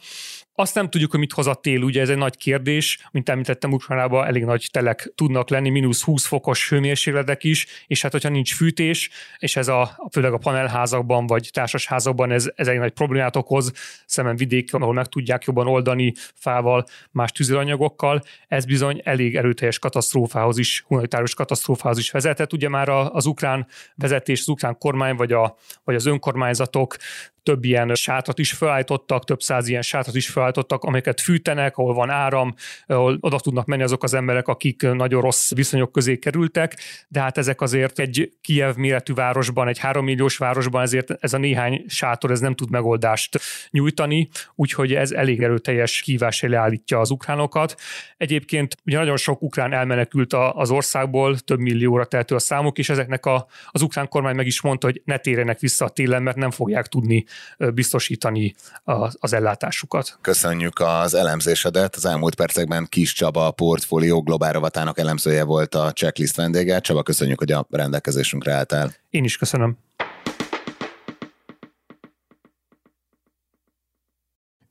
Azt 0.59 0.75
nem 0.75 0.89
tudjuk, 0.89 1.11
hogy 1.11 1.19
mit 1.19 1.33
hoz 1.33 1.47
a 1.47 1.53
tél, 1.53 1.81
ugye 1.81 2.01
ez 2.01 2.09
egy 2.09 2.17
nagy 2.17 2.37
kérdés, 2.37 3.07
mint 3.11 3.29
említettem, 3.29 3.73
Ukrajnában 3.73 4.25
elég 4.25 4.43
nagy 4.43 4.67
telek 4.71 5.11
tudnak 5.15 5.49
lenni, 5.49 5.69
mínusz 5.69 6.01
20 6.01 6.25
fokos 6.25 6.69
hőmérsékletek 6.69 7.43
is, 7.43 7.67
és 7.87 8.01
hát 8.01 8.11
hogyha 8.11 8.29
nincs 8.29 8.55
fűtés, 8.55 9.09
és 9.37 9.55
ez 9.55 9.67
a, 9.67 10.07
főleg 10.11 10.33
a 10.33 10.37
panelházakban 10.37 11.27
vagy 11.27 11.49
társasházakban 11.53 12.31
ez, 12.31 12.51
ez 12.55 12.67
egy 12.67 12.77
nagy 12.77 12.91
problémát 12.91 13.35
okoz, 13.35 13.71
szemben 14.05 14.35
vidék, 14.35 14.73
ahol 14.73 14.93
meg 14.93 15.05
tudják 15.05 15.43
jobban 15.43 15.67
oldani 15.67 16.13
fával, 16.33 16.85
más 17.11 17.31
tüzelanyagokkal, 17.31 18.21
ez 18.47 18.65
bizony 18.65 19.01
elég 19.03 19.35
erőteljes 19.35 19.79
katasztrófához 19.79 20.57
is, 20.57 20.83
humanitárius 20.87 21.33
katasztrófához 21.33 21.97
is 21.97 22.11
vezetett. 22.11 22.53
Ugye 22.53 22.69
már 22.69 22.89
az 22.89 23.25
ukrán 23.25 23.67
vezetés, 23.95 24.39
az 24.39 24.47
ukrán 24.47 24.77
kormány 24.77 25.15
vagy, 25.15 25.31
a, 25.31 25.57
vagy 25.83 25.95
az 25.95 26.05
önkormányzatok 26.05 26.95
több 27.43 27.63
ilyen 27.63 27.96
sátrat 27.96 28.39
is 28.39 28.51
felállítottak, 28.51 29.25
több 29.25 29.41
száz 29.41 29.67
ilyen 29.67 29.81
sátrat 29.81 30.15
is 30.15 30.29
felállítottak, 30.29 30.84
amiket 30.84 31.22
fűtenek, 31.22 31.77
ahol 31.77 31.93
van 31.93 32.10
áram, 32.10 32.53
ahol 32.88 33.17
oda 33.19 33.39
tudnak 33.39 33.65
menni 33.65 33.84
azok 33.84 34.03
az 34.03 34.13
emberek, 34.13 34.48
akik 34.48 34.81
nagyon 34.81 35.22
rossz 35.22 35.53
viszonyok 35.53 35.91
közé 35.91 36.17
kerültek, 36.17 36.77
de 37.08 37.19
hát 37.19 37.38
ezek 37.38 37.62
azért 37.62 38.00
egy 38.00 38.31
Kiev 38.41 38.75
méretű 38.75 39.13
városban, 39.13 39.67
egy 39.67 39.79
három 39.79 40.03
milliós 40.03 40.38
városban 40.38 40.81
ezért 40.81 41.12
ez 41.19 41.34
a 41.34 41.38
néhány 41.38 41.84
sátor 41.88 42.31
ez 42.31 42.39
nem 42.39 42.55
tud 42.55 42.69
megoldást 42.69 43.39
nyújtani, 43.69 44.29
úgyhogy 44.55 44.93
ez 44.93 45.12
elég 45.12 45.43
erőteljes 45.43 46.01
kívás 46.01 46.43
elé 46.43 46.55
állítja 46.55 47.00
az 47.00 47.10
ukránokat. 47.10 47.75
Egyébként 48.17 48.77
ugye 48.86 48.98
nagyon 48.98 49.17
sok 49.17 49.41
ukrán 49.41 49.74
elmenekült 49.74 50.34
az 50.34 50.72
országból, 50.72 51.38
több 51.38 51.60
millióra 51.60 52.05
tehető 52.05 52.36
a 52.36 52.39
számuk, 52.39 52.77
és 52.77 52.89
ezeknek 52.89 53.25
a, 53.25 53.48
az 53.72 53.81
ukrán 53.81 54.08
kormány 54.08 54.36
meg 54.36 54.46
is 54.46 54.62
mondta, 54.62 54.88
hogy 54.88 55.01
ne 55.05 55.17
térjenek 55.17 55.60
vissza 55.60 55.86
a 55.86 55.89
télen, 55.89 56.24
mert 56.24 56.38
nem 56.38 56.51
fogják 56.51 56.88
tudni 56.88 57.25
biztosítani 57.57 58.55
az 59.19 59.33
ellátásukat. 59.33 60.17
Köszönjük 60.21 60.79
az 60.79 61.13
elemzésedet. 61.13 61.95
Az 61.95 62.05
elmúlt 62.05 62.36
percekben 62.36 62.88
Kis 62.89 63.13
Csaba, 63.13 63.45
a 63.45 63.51
portfólió 63.51 64.21
globál 64.21 64.53
rovatának 64.53 65.00
elemzője 65.00 65.43
volt 65.43 65.75
a 65.75 65.91
checklist 65.91 66.36
vendége. 66.36 66.79
Csaba, 66.79 67.03
köszönjük, 67.03 67.39
hogy 67.39 67.51
a 67.51 67.67
rendelkezésünkre 67.69 68.53
álltál. 68.53 68.93
Én 69.09 69.24
is 69.24 69.38
köszönöm. 69.38 69.77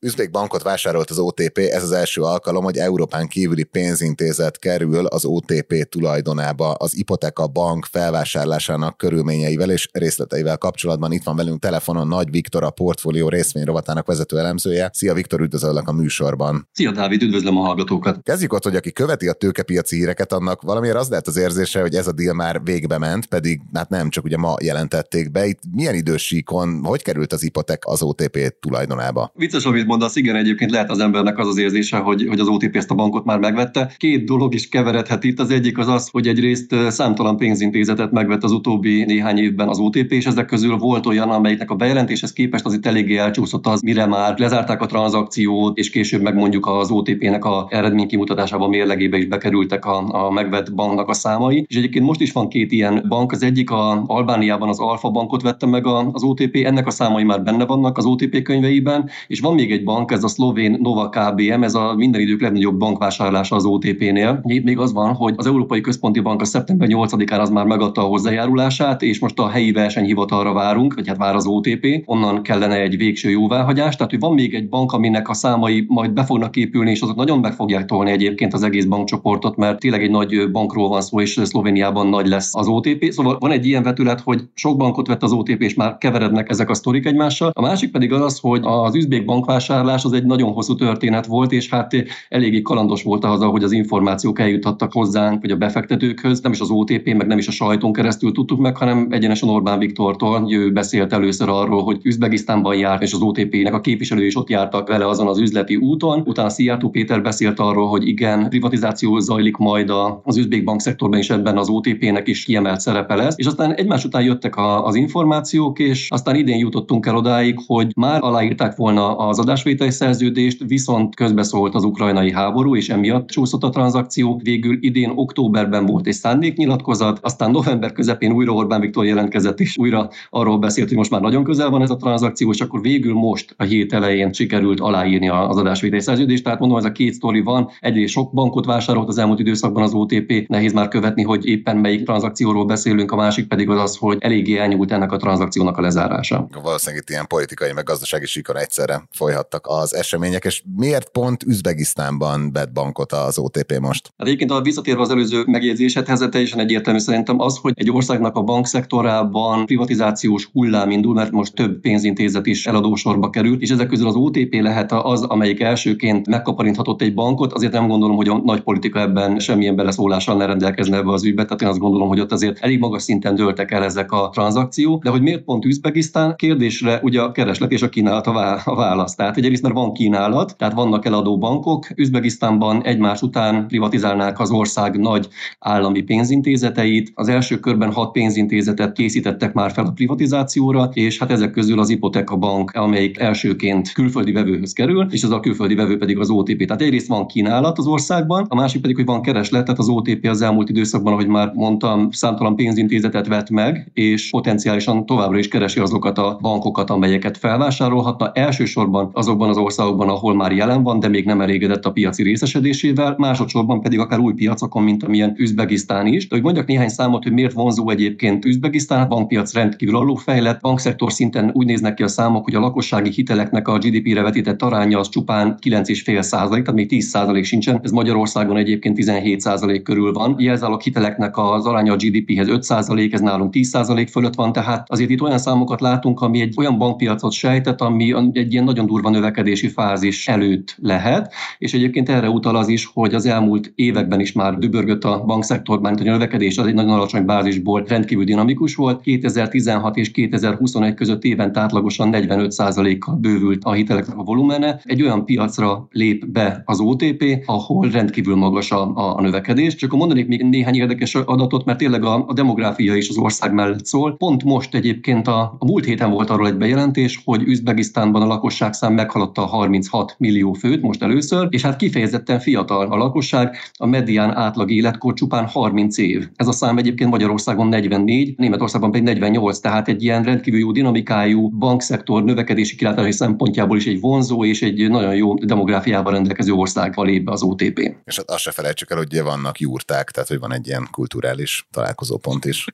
Üzbék 0.01 0.31
bankot 0.31 0.63
vásárolt 0.63 1.11
az 1.11 1.19
OTP, 1.19 1.59
ez 1.59 1.83
az 1.83 1.93
első 1.93 2.21
alkalom, 2.21 2.65
hogy 2.65 2.77
Európán 2.77 3.29
kívüli 3.29 3.65
pénzintézet 3.65 4.59
kerül 4.59 5.07
az 5.07 5.25
OTP 5.25 5.89
tulajdonába. 5.89 6.73
Az 6.73 6.97
Ipoteka 6.97 7.47
Bank 7.47 7.85
felvásárlásának 7.91 8.97
körülményeivel 8.97 9.71
és 9.71 9.89
részleteivel 9.93 10.59
kapcsolatban 10.59 11.13
itt 11.13 11.23
van 11.23 11.37
velünk 11.37 11.61
telefonon 11.61 12.09
Nagy 12.09 12.31
Viktor, 12.31 12.63
a 12.63 12.71
portfólió 12.71 13.29
részvényrovatának 13.29 14.07
vezető 14.07 14.39
elemzője. 14.39 14.91
Szia 14.93 15.15
Viktor, 15.15 15.41
üdvözöllek 15.41 15.89
a 15.89 15.93
műsorban. 15.93 16.69
Szia 16.73 16.93
Dávid, 16.93 17.23
üdvözlöm 17.23 17.57
a 17.57 17.61
hallgatókat. 17.61 18.23
Kezdjük 18.23 18.53
ott, 18.53 18.65
hogy 18.65 18.77
aki 18.77 18.93
követi 18.93 19.29
a 19.29 19.33
tőkepiaci 19.33 19.97
híreket, 19.97 20.33
annak 20.33 20.63
valamiért 20.63 20.97
az 20.97 21.09
lehet 21.09 21.27
az 21.27 21.37
érzése, 21.37 21.81
hogy 21.81 21.95
ez 21.95 22.07
a 22.07 22.13
deal 22.13 22.35
már 22.35 22.61
végbe 22.63 22.99
ment, 22.99 23.27
pedig 23.27 23.61
hát 23.73 23.89
nem, 23.89 24.09
csak 24.09 24.25
ugye 24.25 24.37
ma 24.37 24.55
jelentették 24.63 25.31
be. 25.31 25.47
Itt 25.47 25.61
milyen 25.73 25.95
idősíkon, 25.95 26.85
hogy 26.85 27.03
került 27.03 27.33
az 27.33 27.43
Ipotek 27.43 27.83
az 27.87 28.03
OTP 28.03 28.57
tulajdonába? 28.61 29.33
Vicces, 29.35 29.65
amit 29.65 29.87
mondasz, 29.89 30.17
igen, 30.17 30.37
egyébként 30.37 30.71
lehet 30.71 30.91
az 30.91 30.99
embernek 30.99 31.39
az 31.39 31.49
az 31.49 31.59
érzése, 31.59 31.97
hogy, 31.97 32.27
hogy 32.29 32.41
az 32.41 32.49
OTP 32.49 32.77
ezt 32.77 32.91
a 32.91 32.95
bankot 32.95 33.25
már 33.25 33.39
megvette. 33.39 33.93
Két 33.97 34.25
dolog 34.25 34.55
is 34.55 34.69
keveredhet 34.69 35.25
itt. 35.25 35.41
Az 35.41 35.51
egyik 35.51 35.79
az 35.79 35.89
az, 35.89 36.09
hogy 36.09 36.27
egyrészt 36.27 36.75
számtalan 36.89 37.37
pénzintézetet 37.37 38.11
megvett 38.11 38.45
az 38.45 38.53
utóbbi 38.53 39.05
néhány 39.05 39.39
évben 39.39 39.69
az 39.69 39.79
OTP, 39.79 40.13
és 40.13 40.27
ezek 40.27 40.47
közül 40.47 40.77
volt 40.77 41.07
olyan, 41.07 41.31
amelyiknek 41.31 41.71
a 41.71 41.75
bejelentéshez 41.75 42.33
képest 42.33 42.65
az 42.65 42.73
itt 42.73 42.87
eléggé 42.87 43.17
elcsúszott 43.17 43.67
az, 43.67 43.81
mire 43.81 44.07
már 44.07 44.39
lezárták 44.39 44.83
a 44.83 44.87
tranzakciót, 44.87 45.79
és 45.79 45.91
később 45.91 46.23
meg 46.23 46.35
mondjuk 46.35 46.67
az 46.67 46.91
OTP-nek 46.91 47.45
a 47.45 47.67
eredmény 47.71 48.07
kimutatásában 48.09 48.69
mérlegébe 48.69 49.17
is 49.17 49.27
bekerültek 49.27 49.85
a, 49.85 50.27
a 50.27 50.31
megvett 50.31 50.75
banknak 50.75 51.09
a 51.09 51.13
számai. 51.13 51.65
És 51.69 51.77
egyébként 51.77 52.05
most 52.05 52.21
is 52.21 52.33
van 52.33 52.49
két 52.49 52.73
ilyen 52.73 53.05
bank. 53.09 53.33
Az 53.33 53.43
egyik 53.43 53.71
a 53.71 54.03
Albániában 54.07 54.69
az 54.69 54.79
Alfa 54.79 55.11
bankot 55.11 55.43
vette 55.43 55.67
meg 55.67 55.87
az 55.87 56.23
OTP, 56.23 56.57
ennek 56.65 56.87
a 56.87 56.91
számai 56.91 57.25
már 57.25 57.43
benne 57.43 57.67
vannak 57.67 57.99
az 57.99 58.05
OTP 58.05 58.43
könyveiben, 58.43 59.11
és 59.27 59.41
van 59.41 59.55
még 59.55 59.73
egy 59.73 59.78
bank, 59.85 60.11
ez 60.11 60.25
a 60.25 60.29
szlovén 60.29 60.79
Nova 60.83 61.09
KBM, 61.09 61.63
ez 61.63 61.75
a 61.75 61.95
minden 61.95 62.21
idők 62.21 62.41
legnagyobb 62.41 62.79
bankvásárlása 62.79 63.57
az 63.57 63.65
OTP-nél. 63.65 64.41
Itt 64.43 64.65
még 64.65 64.79
az 64.79 64.93
van, 64.93 65.15
hogy 65.15 65.35
az 65.37 65.47
Európai 65.47 65.81
Központi 65.81 66.21
Bank 66.21 66.41
a 66.41 66.45
szeptember 66.45 66.89
8-án 66.91 67.41
az 67.41 67.51
már 67.51 67.65
megadta 67.65 68.01
a 68.01 68.07
hozzájárulását, 68.07 69.03
és 69.03 69.19
most 69.19 69.39
a 69.39 69.49
helyi 69.49 69.73
versenyhivatalra 69.73 70.53
várunk, 70.53 70.95
vagy 70.95 71.09
hát 71.09 71.17
vár 71.17 71.35
az 71.35 71.47
OTP, 71.47 72.03
onnan 72.05 72.43
kellene 72.43 72.81
egy 72.81 72.97
végső 72.97 73.31
jóváhagyás. 73.31 73.97
Tehát, 73.97 74.11
hogy 74.11 74.21
van 74.21 74.35
még 74.35 74.55
egy 74.55 74.69
bank, 74.69 74.93
aminek 74.93 75.29
a 75.29 75.35
számai 75.35 75.85
majd 75.89 76.13
be 76.13 76.25
fognak 76.25 76.57
épülni, 76.57 76.91
és 76.91 77.01
azok 77.01 77.17
nagyon 77.17 77.39
meg 77.39 77.53
fogják 77.53 77.85
tolni 77.85 78.11
egyébként 78.11 78.55
az 78.55 78.63
egész 78.63 78.85
bankcsoportot, 78.85 79.57
mert 79.57 79.79
tényleg 79.79 80.03
egy 80.03 80.11
nagy 80.11 80.51
bankról 80.51 80.89
van 80.89 81.01
szó, 81.01 81.21
és 81.21 81.41
Szlovéniában 81.43 82.07
nagy 82.07 82.27
lesz 82.27 82.55
az 82.55 82.67
OTP. 82.67 83.11
Szóval 83.11 83.37
van 83.39 83.51
egy 83.51 83.67
ilyen 83.67 83.83
vetület, 83.83 84.21
hogy 84.21 84.43
sok 84.55 84.77
bankot 84.77 85.07
vett 85.07 85.23
az 85.23 85.33
OTP, 85.33 85.63
és 85.63 85.75
már 85.75 85.99
keverednek 85.99 86.49
ezek 86.49 86.71
a 86.71 86.75
sztorik 86.75 87.07
egymással. 87.07 87.51
A 87.55 87.61
másik 87.61 87.91
pedig 87.91 88.13
az, 88.13 88.39
hogy 88.39 88.61
az 88.63 88.95
üzbék 88.95 89.25
bankvásárlás 89.25 89.67
az 89.71 90.13
egy 90.13 90.25
nagyon 90.25 90.53
hosszú 90.53 90.75
történet 90.75 91.27
volt, 91.27 91.53
és 91.53 91.69
hát 91.69 91.95
eléggé 92.29 92.63
kalandos 92.63 93.03
volt 93.03 93.25
az, 93.25 93.43
hogy 93.43 93.63
az 93.63 93.73
információk 93.73 94.39
eljuthattak 94.39 94.93
hozzánk, 94.93 95.41
vagy 95.41 95.51
a 95.51 95.57
befektetőkhöz, 95.57 96.41
nem 96.41 96.53
is 96.53 96.61
az 96.61 96.71
OTP, 96.71 97.15
meg 97.15 97.27
nem 97.27 97.39
is 97.39 97.49
a 97.49 97.51
sajton 97.51 97.93
keresztül 97.93 98.33
tudtuk 98.33 98.59
meg, 98.59 98.77
hanem 98.77 99.07
egyenesen 99.11 99.49
Orbán 99.49 99.79
Viktortól. 99.79 100.47
Ő 100.53 100.73
beszélt 100.73 101.13
először 101.13 101.49
arról, 101.49 101.83
hogy 101.83 101.99
Üzbegisztánban 102.03 102.77
járt, 102.77 103.03
és 103.03 103.13
az 103.13 103.21
OTP-nek 103.21 103.75
a 103.75 103.81
képviselői 103.81 104.27
is 104.27 104.37
ott 104.37 104.49
jártak 104.49 104.89
vele 104.89 105.07
azon 105.09 105.27
az 105.27 105.39
üzleti 105.39 105.77
úton. 105.77 106.23
Utána 106.25 106.49
Szijjártó 106.49 106.89
Péter 106.89 107.23
beszélt 107.23 107.61
arról, 107.61 107.89
hogy 107.89 108.09
igen, 108.09 108.49
privatizáció 108.49 109.19
zajlik 109.19 109.57
majd 109.57 109.93
az 110.23 110.37
üzbék 110.37 110.65
bankszektorban, 110.65 111.19
és 111.19 111.31
ebben 111.31 111.57
az 111.59 111.69
OTP-nek 111.69 112.29
is 112.29 112.45
kiemelt 112.45 112.81
szerepe 112.81 113.15
lesz. 113.15 113.35
És 113.39 113.47
aztán 113.47 113.75
egymás 113.75 114.05
után 114.05 114.23
jöttek 114.23 114.55
az 114.85 114.95
információk, 114.95 115.79
és 115.79 116.11
aztán 116.11 116.37
idén 116.37 116.59
jutottunk 116.59 117.07
el 117.07 117.17
odáig, 117.17 117.59
hogy 117.67 117.93
már 117.97 118.23
aláírták 118.23 118.77
volna 118.77 119.17
az 119.17 119.39
adásvételi 119.59 119.91
szerződést, 119.91 120.63
viszont 120.67 121.15
közbeszólt 121.15 121.75
az 121.75 121.85
ukrajnai 121.85 122.33
háború, 122.33 122.77
és 122.77 122.89
emiatt 122.89 123.29
csúszott 123.29 123.63
a 123.63 123.69
tranzakció. 123.69 124.41
Végül 124.43 124.77
idén 124.81 125.13
októberben 125.15 125.87
volt 125.87 126.07
egy 126.07 126.13
szándéknyilatkozat, 126.13 127.19
aztán 127.23 127.51
november 127.51 127.93
közepén 127.93 128.33
újra 128.33 128.53
Orbán 128.53 128.81
Viktor 128.81 129.05
jelentkezett, 129.05 129.61
és 129.61 129.79
újra 129.79 130.09
arról 130.31 130.59
beszélt, 130.59 130.89
hogy 130.89 130.97
most 130.97 131.11
már 131.11 131.21
nagyon 131.21 131.45
közel 131.45 131.71
van 131.71 131.83
ez 131.83 131.91
a 131.91 131.97
tranzakció, 131.97 132.51
és 132.51 132.61
akkor 132.61 132.81
végül 132.81 133.15
most 133.15 133.55
a 133.57 133.63
hét 133.63 133.93
elején 133.93 134.33
sikerült 134.33 134.81
aláírni 134.81 135.29
az 135.29 135.57
adásvételi 135.57 136.03
szerződést. 136.03 136.45
Tehát 136.45 136.59
mondom, 136.59 136.79
ez 136.79 136.85
a 136.85 136.93
két 136.93 137.13
sztori 137.13 137.41
van. 137.41 137.71
Egyrészt 137.81 138.13
sok 138.13 138.33
bankot 138.33 138.65
vásárolt 138.65 139.09
az 139.09 139.19
elmúlt 139.19 139.39
időszakban 139.39 139.83
az 139.83 139.93
OTP, 139.93 140.49
nehéz 140.49 140.73
már 140.73 140.89
követni, 140.89 141.23
hogy 141.23 141.47
éppen 141.47 141.77
melyik 141.77 142.05
tranzakcióról 142.05 142.65
beszélünk, 142.65 143.13
a 143.13 143.17
másik 143.17 143.47
pedig 143.47 143.69
az 143.69 143.81
az, 143.81 143.97
hogy 143.97 144.17
eléggé 144.21 144.57
elnyúlt 144.57 144.93
ennek 144.93 145.13
a 145.13 145.17
tranzakciónak 145.17 145.77
a 145.77 145.81
lezárása. 145.81 146.49
Valószínűleg 146.63 147.03
itt 147.03 147.11
ilyen 147.11 147.27
politikai, 147.27 147.73
meg 147.73 147.85
gazdasági 147.85 148.27
sikon 148.27 148.57
egyszerre 148.57 149.03
folyhat 149.11 149.48
folytattak 149.49 149.83
az 149.83 149.95
események, 149.95 150.45
és 150.45 150.63
miért 150.77 151.09
pont 151.09 151.43
Üzbegisztánban 151.43 152.53
vett 152.53 152.73
bankot 152.73 153.13
az 153.13 153.39
OTP 153.39 153.79
most? 153.81 154.13
Hát 154.17 154.27
egyébként 154.27 154.51
a 154.51 154.61
visszatérve 154.61 155.01
az 155.01 155.11
előző 155.11 155.43
megjegyzésedhez, 155.47 156.27
teljesen 156.31 156.59
egyértelmű 156.59 156.99
szerintem 156.99 157.41
az, 157.41 157.57
hogy 157.57 157.73
egy 157.75 157.91
országnak 157.91 158.37
a 158.37 158.43
bankszektorában 158.43 159.67
privatizációs 159.67 160.49
hullám 160.53 160.91
indul, 160.91 161.15
mert 161.15 161.31
most 161.31 161.55
több 161.55 161.81
pénzintézet 161.81 162.47
is 162.47 162.67
eladósorba 162.67 163.31
került, 163.31 163.61
és 163.61 163.71
ezek 163.71 163.89
közül 163.89 164.07
az 164.07 164.15
OTP 164.15 164.55
lehet 164.55 164.93
az, 164.93 165.23
amelyik 165.23 165.61
elsőként 165.61 166.27
megkaparinthatott 166.27 167.03
egy 167.03 167.15
bankot, 167.15 167.53
azért 167.53 167.73
nem 167.73 167.89
gondolom, 167.89 168.17
hogy 168.17 168.29
a 168.29 168.41
nagy 168.45 168.61
politika 168.61 169.01
ebben 169.01 169.39
semmilyen 169.39 169.77
beleszólással 169.77 170.37
ne 170.37 170.47
rendelkezne 170.47 170.97
ebbe 170.97 171.13
az 171.13 171.25
ügybe, 171.25 171.45
tehát 171.45 171.63
én 171.63 171.69
azt 171.69 171.79
gondolom, 171.79 172.09
hogy 172.09 172.21
ott 172.21 172.33
azért 172.33 172.59
elég 172.59 172.79
magas 172.79 173.03
szinten 173.03 173.35
dőltek 173.35 173.71
el 173.71 173.85
ezek 173.85 174.13
a 174.13 174.29
tranzakciók, 174.33 175.03
de 175.03 175.11
hogy 175.11 175.23
miért 175.23 175.43
pont 175.43 175.65
Üzbegisztán 175.65 176.35
kérdésre 176.37 177.01
ugye 177.03 177.21
a 177.21 177.33
kereslet 177.33 177.73
és 177.73 177.83
a 177.83 177.89
kínálat 177.89 178.27
a 178.27 178.75
válasz. 178.75 179.15
Tehát 179.15 179.37
egyrészt 179.45 179.63
mert 179.63 179.75
van 179.75 179.93
kínálat, 179.93 180.57
tehát 180.57 180.75
vannak 180.75 181.05
eladó 181.05 181.39
bankok, 181.39 181.87
Üzbegisztánban 181.97 182.85
egymás 182.85 183.23
után 183.23 183.67
privatizálnák 183.67 184.41
az 184.41 184.51
ország 184.51 184.99
nagy 184.99 185.29
állami 185.59 186.03
pénzintézeteit. 186.03 187.13
Az 187.15 187.29
első 187.29 187.59
körben 187.59 187.93
hat 187.93 188.13
pénzintézetet 188.13 188.93
készítettek 188.93 189.53
már 189.53 189.71
fel 189.71 189.85
a 189.85 189.91
privatizációra, 189.91 190.91
és 190.93 191.19
hát 191.19 191.31
ezek 191.31 191.51
közül 191.51 191.79
az 191.79 191.89
Ipoteka 191.89 192.37
Bank, 192.37 192.71
amelyik 192.71 193.19
elsőként 193.19 193.93
külföldi 193.93 194.33
vevőhöz 194.33 194.73
kerül, 194.73 195.07
és 195.11 195.25
az 195.25 195.31
a 195.31 195.41
külföldi 195.41 195.75
vevő 195.75 195.99
pedig 195.99 196.19
az 196.19 196.31
OTP. 196.31 196.65
Tehát 196.67 196.83
egyrészt 196.83 197.09
van 197.09 197.27
kínálat 197.27 197.79
az 197.79 197.87
országban, 197.87 198.47
a 198.49 198.55
másik 198.55 198.81
pedig, 198.81 198.97
hogy 198.97 199.05
van 199.05 199.23
kereslet, 199.23 199.65
tehát 199.65 199.81
az 199.81 199.89
OTP 199.89 200.27
az 200.27 200.43
elmúlt 200.43 200.69
időszakban, 200.69 201.13
ahogy 201.13 201.27
már 201.27 201.53
mondtam, 201.55 202.11
számtalan 202.11 202.57
pénzintézetet 202.57 203.27
vett 203.27 203.51
meg, 203.51 203.91
és 203.95 204.31
potenciálisan 204.31 205.07
továbbra 205.07 205.39
is 205.39 205.49
keresi 205.49 205.81
azokat 205.81 206.19
a 206.19 206.39
bankokat, 206.41 206.91
amelyeket 206.91 207.37
felvásárolhatna. 207.37 208.31
Elsősorban 208.33 209.11
azokban 209.29 209.49
az 209.49 209.57
országokban, 209.57 210.09
ahol 210.09 210.35
már 210.35 210.53
jelen 210.53 210.83
van, 210.83 211.01
de 211.01 211.09
még 211.09 211.25
nem 211.25 211.41
elégedett 211.41 211.85
a 211.85 211.91
piaci 211.91 212.23
részesedésével, 212.23 213.15
másodszorban 213.19 213.81
pedig 213.81 213.99
akár 213.99 214.19
új 214.19 214.33
piacokon, 214.33 214.83
mint 214.83 215.03
amilyen 215.03 215.35
Üzbegisztán 215.37 216.07
is. 216.07 216.29
De 216.29 216.35
hogy 216.35 216.45
mondjak 216.45 216.67
néhány 216.67 216.89
számot, 216.89 217.23
hogy 217.23 217.33
miért 217.33 217.53
vonzó 217.53 217.91
egyébként 217.91 218.45
Üzbegisztán, 218.45 219.09
bankpiac 219.09 219.55
rendkívül 219.55 219.97
alulfejlett, 219.97 220.61
bankszektor 220.61 221.13
szinten 221.13 221.51
úgy 221.53 221.67
néznek 221.67 221.95
ki 221.95 222.03
a 222.03 222.09
számok, 222.09 222.45
hogy 222.45 222.55
a 222.55 222.61
lakossági 222.61 223.11
hiteleknek 223.11 223.69
a 223.69 223.79
GDP-re 223.79 224.23
vetített 224.23 224.63
aránya 224.63 224.99
az 224.99 225.09
csupán 225.09 225.59
9,5 225.63 226.21
százalék, 226.21 226.63
tehát 226.63 226.79
még 226.79 226.89
10 226.89 227.07
százalék 227.09 227.45
sincsen. 227.45 227.81
Ez 227.83 227.91
Magyarországon 227.91 228.57
egyébként 228.57 228.95
17 228.95 229.41
százalék 229.41 229.83
körül 229.83 230.13
van. 230.13 230.35
Jelzálog 230.39 230.81
hiteleknek 230.81 231.37
az 231.37 231.67
aránya 231.67 231.93
a 231.93 231.97
GDP-hez 231.97 232.49
5 232.49 232.63
százalék, 232.63 233.13
ez 233.13 233.21
nálunk 233.21 233.51
10 233.51 233.69
százalék 233.69 234.09
fölött 234.09 234.35
van, 234.35 234.53
tehát 234.53 234.91
azért 234.91 235.11
itt 235.11 235.23
olyan 235.23 235.39
számokat 235.39 235.81
látunk, 235.81 236.21
ami 236.21 236.41
egy 236.41 236.55
olyan 236.57 236.79
bankpiacot 236.79 237.33
sejtett, 237.33 237.81
ami 237.81 238.15
egy 238.33 238.53
ilyen 238.53 238.65
nagyon 238.65 238.87
durva 238.87 239.11
növekedési 239.19 239.69
fázis 239.69 240.29
előtt 240.29 240.77
lehet, 240.83 241.33
és 241.59 241.75
egyébként 241.75 242.09
erre 242.09 242.29
utal 242.29 242.57
az 242.57 242.69
is, 242.69 242.91
hogy 242.93 243.15
az 243.15 243.27
elmúlt 243.27 243.73
években 243.75 244.21
is 244.21 244.33
már 244.33 244.59
dübörgött 244.59 245.05
a 245.05 245.25
bankszektor, 245.27 245.81
mert 245.81 246.01
a 246.01 246.05
növekedés 246.05 246.59
az 246.59 246.67
egy 246.67 246.75
nagyon 246.75 246.93
alacsony 246.93 247.25
bázisból 247.25 247.85
rendkívül 247.89 248.25
dinamikus 248.25 248.75
volt. 248.75 249.01
2016 249.01 249.97
és 249.97 250.11
2021 250.11 250.95
között 250.95 251.25
éven 251.25 251.57
átlagosan 251.57 252.11
45%-kal 252.13 253.15
bővült 253.15 253.65
a 253.65 253.73
hiteleknek 253.73 254.19
a 254.19 254.23
volumene. 254.23 254.81
Egy 254.85 255.03
olyan 255.03 255.25
piacra 255.25 255.89
lép 255.91 256.27
be 256.27 256.63
az 256.65 256.81
OTP, 256.81 257.43
ahol 257.47 257.91
rendkívül 257.91 258.37
magas 258.37 258.71
a, 258.71 259.17
a 259.17 259.21
növekedés. 259.21 259.75
Csak 259.75 259.89
akkor 259.89 260.01
mondanék 260.01 260.29
még 260.29 260.43
néhány 260.43 260.75
érdekes 260.75 261.15
adatot, 261.15 261.65
mert 261.65 261.79
tényleg 261.79 262.05
a, 262.05 262.25
a 262.27 262.33
demográfia 262.33 262.95
is 262.95 263.09
az 263.09 263.17
ország 263.17 263.53
mellett 263.53 263.87
szól. 263.87 264.17
Pont 264.17 264.45
most 264.45 264.75
egyébként 264.75 265.27
a, 265.27 265.41
a 265.59 265.65
múlt 265.65 265.85
héten 265.85 266.11
volt 266.11 266.31
arról 266.31 266.47
egy 266.47 266.57
bejelentés, 266.57 267.21
hogy 267.25 267.43
Üzbegisztánban 267.43 268.23
a 268.23 268.27
lakosság 268.27 268.73
szám 268.73 268.93
meghaladta 268.99 269.43
a 269.43 269.47
36 269.47 270.15
millió 270.19 270.53
főt 270.53 270.83
most 270.83 271.03
először, 271.03 271.47
és 271.51 271.63
hát 271.63 271.77
kifejezetten 271.77 272.41
fiatal 272.41 272.93
a 272.93 272.97
lakosság, 272.97 273.57
a 273.73 273.87
medián 273.87 274.37
átlag 274.37 274.71
életkor 274.71 275.15
csupán 275.15 275.47
30 275.47 275.99
év. 275.99 276.29
Ez 276.37 276.47
a 276.47 276.53
szám 276.53 276.79
egyébként 276.79 277.11
Magyarországon 277.11 277.67
44, 277.69 278.35
Németországban 278.37 278.91
pedig 278.91 279.07
48, 279.07 279.59
tehát 279.59 279.89
egy 279.89 280.03
ilyen 280.03 280.23
rendkívül 280.23 280.61
jó 280.61 280.73
dinamikájú 280.73 281.49
bankszektor 281.49 282.25
növekedési 282.25 282.77
kilátási 282.77 283.13
szempontjából 283.13 283.77
is 283.77 283.87
egy 283.87 284.01
vonzó 284.01 284.45
és 284.45 284.63
egy 284.63 284.91
nagyon 284.91 285.15
jó 285.15 285.35
demográfiával 285.35 286.13
rendelkező 286.13 286.53
ország 286.53 286.97
lép 286.97 287.25
be 287.25 287.33
az 287.33 287.43
OTP. 287.43 287.95
És 288.05 288.19
azt 288.27 288.43
se 288.43 288.51
felejtsük 288.51 288.91
el, 288.91 288.97
hogy 288.97 289.23
vannak 289.23 289.61
jurták, 289.61 290.11
tehát 290.11 290.29
hogy 290.29 290.39
van 290.39 290.53
egy 290.53 290.67
ilyen 290.67 290.89
kulturális 290.91 291.67
találkozópont 291.71 292.45
is. 292.45 292.65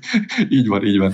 így 0.58 0.66
van, 0.66 0.86
így 0.86 0.98
van. 0.98 1.12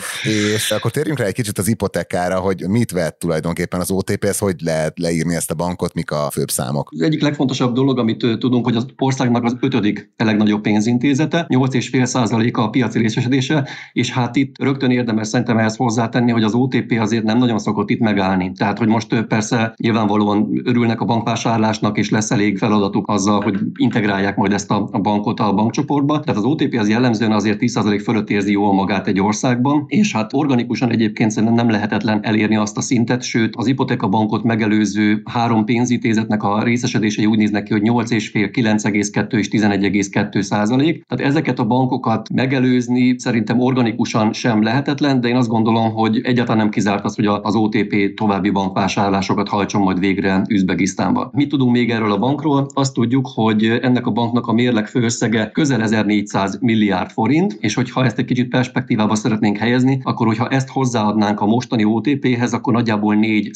És 0.55 0.71
akkor 0.71 0.91
térjünk 0.91 1.19
rá 1.19 1.25
egy 1.25 1.35
kicsit 1.35 1.59
az 1.59 1.67
hipotekára, 1.67 2.39
hogy 2.39 2.69
mit 2.69 2.91
vett 2.91 3.19
tulajdonképpen 3.19 3.81
az 3.81 3.91
OTP, 3.91 4.25
ez 4.25 4.39
hogy 4.39 4.54
lehet 4.63 4.99
leírni 4.99 5.35
ezt 5.35 5.51
a 5.51 5.55
bankot, 5.55 5.95
mik 5.95 6.11
a 6.11 6.29
főbb 6.31 6.51
számok? 6.51 6.89
Az 6.93 7.01
egyik 7.01 7.23
legfontosabb 7.23 7.75
dolog, 7.75 7.99
amit 7.99 8.27
tudunk, 8.39 8.65
hogy 8.65 8.77
az 8.77 8.87
országnak 8.99 9.45
az 9.45 9.57
ötödik 9.61 10.13
legnagyobb 10.17 10.61
pénzintézete, 10.61 11.47
8,5% 11.49 12.53
a 12.53 12.71
piaci 12.71 12.99
részesedése, 12.99 13.69
és 13.93 14.11
hát 14.11 14.37
itt 14.37 14.63
rögtön 14.63 14.91
érdemes 14.91 15.29
szerintem 15.29 15.59
ehhez 15.59 15.77
hozzátenni, 15.77 16.31
hogy 16.31 16.43
az 16.43 16.55
OTP 16.55 16.97
azért 17.01 17.25
nem 17.25 17.39
nagyon 17.39 17.59
szokott 17.59 17.91
itt 17.91 18.01
megállni. 18.01 18.53
Tehát, 18.53 18.79
hogy 18.79 18.89
most 18.89 19.23
persze 19.23 19.75
nyilvánvalóan 19.77 20.61
örülnek 20.65 21.01
a 21.01 21.05
bankvásárlásnak, 21.05 21.99
és 21.99 22.11
lesz 22.11 22.31
elég 22.31 22.59
feladatuk 22.59 23.09
azzal, 23.09 23.41
hogy 23.41 23.59
integrálják 23.77 24.37
majd 24.37 24.53
ezt 24.53 24.71
a 24.71 25.01
bankot 25.03 25.41
a 25.41 25.55
bankcsoportba. 25.55 26.21
Tehát 26.21 26.41
az 26.41 26.45
OTP 26.45 26.75
az 26.79 26.89
jellemzően 26.89 27.33
azért 27.33 27.59
10% 27.61 28.01
fölött 28.05 28.31
érzi 28.31 28.53
jól 28.53 28.75
magát 28.75 29.07
egy 29.07 29.21
országban, 29.21 29.85
és 29.87 30.13
hát 30.13 30.35
organikusan 30.35 30.91
egyébként 30.91 31.31
szerintem 31.31 31.55
nem 31.55 31.71
lehetetlen 31.71 32.25
elérni 32.25 32.57
azt 32.57 32.77
a 32.77 32.81
szintet, 32.81 33.23
sőt 33.23 33.57
az 33.57 33.67
ipoteka 33.67 34.09
bankot 34.09 34.44
megelőző 34.45 35.23
három 35.25 35.65
pénzintézetnek 35.65 36.43
a 36.43 36.63
részesedései 36.63 37.27
úgy 37.27 37.39
néznek 37.39 37.63
ki, 37.63 37.73
hogy 37.73 37.83
8,5, 37.83 38.51
9,2 38.53 39.33
és 39.33 39.49
11,2 39.49 40.41
százalék. 40.41 41.05
Tehát 41.07 41.25
ezeket 41.25 41.59
a 41.59 41.67
bankokat 41.67 42.29
megelőzni 42.33 43.15
szerintem 43.19 43.61
organikusan 43.61 44.33
sem 44.33 44.63
lehetetlen, 44.63 45.21
de 45.21 45.29
én 45.29 45.37
azt 45.37 45.49
gondolom, 45.49 45.93
hogy 45.93 46.21
egyáltalán 46.23 46.61
nem 46.61 46.71
kizárt 46.71 47.05
az, 47.05 47.15
hogy 47.15 47.27
az 47.27 47.55
OTP 47.55 48.15
további 48.15 48.51
bankvásárlásokat 48.51 49.49
hajtson 49.49 49.83
majd 49.83 49.99
végre 49.99 50.43
Üzbegisztánba. 50.49 51.31
Mit 51.33 51.49
tudunk 51.49 51.73
még 51.73 51.91
erről 51.91 52.13
a 52.13 52.19
bankról? 52.19 52.67
Azt 52.75 52.95
tudjuk, 52.95 53.29
hogy 53.35 53.65
ennek 53.65 54.07
a 54.07 54.11
banknak 54.11 54.47
a 54.47 54.53
mérleg 54.53 54.87
főösszege 54.87 55.51
közel 55.51 55.83
1400 55.83 56.59
milliárd 56.61 57.11
forint, 57.11 57.57
és 57.61 57.75
hogyha 57.75 58.05
ezt 58.05 58.19
egy 58.19 58.25
kicsit 58.25 58.49
perspektívába 58.49 59.15
szeretnénk 59.15 59.57
helyezni, 59.57 60.01
akkor 60.03 60.27
hogyha 60.27 60.49
ezt 60.49 60.69
hozzáadnánk 60.69 61.41
a 61.41 61.47
mostani 61.47 61.85
OTP-hez, 61.85 62.53
akkor 62.53 62.73
nagyjából 62.73 63.15
4 63.15 63.51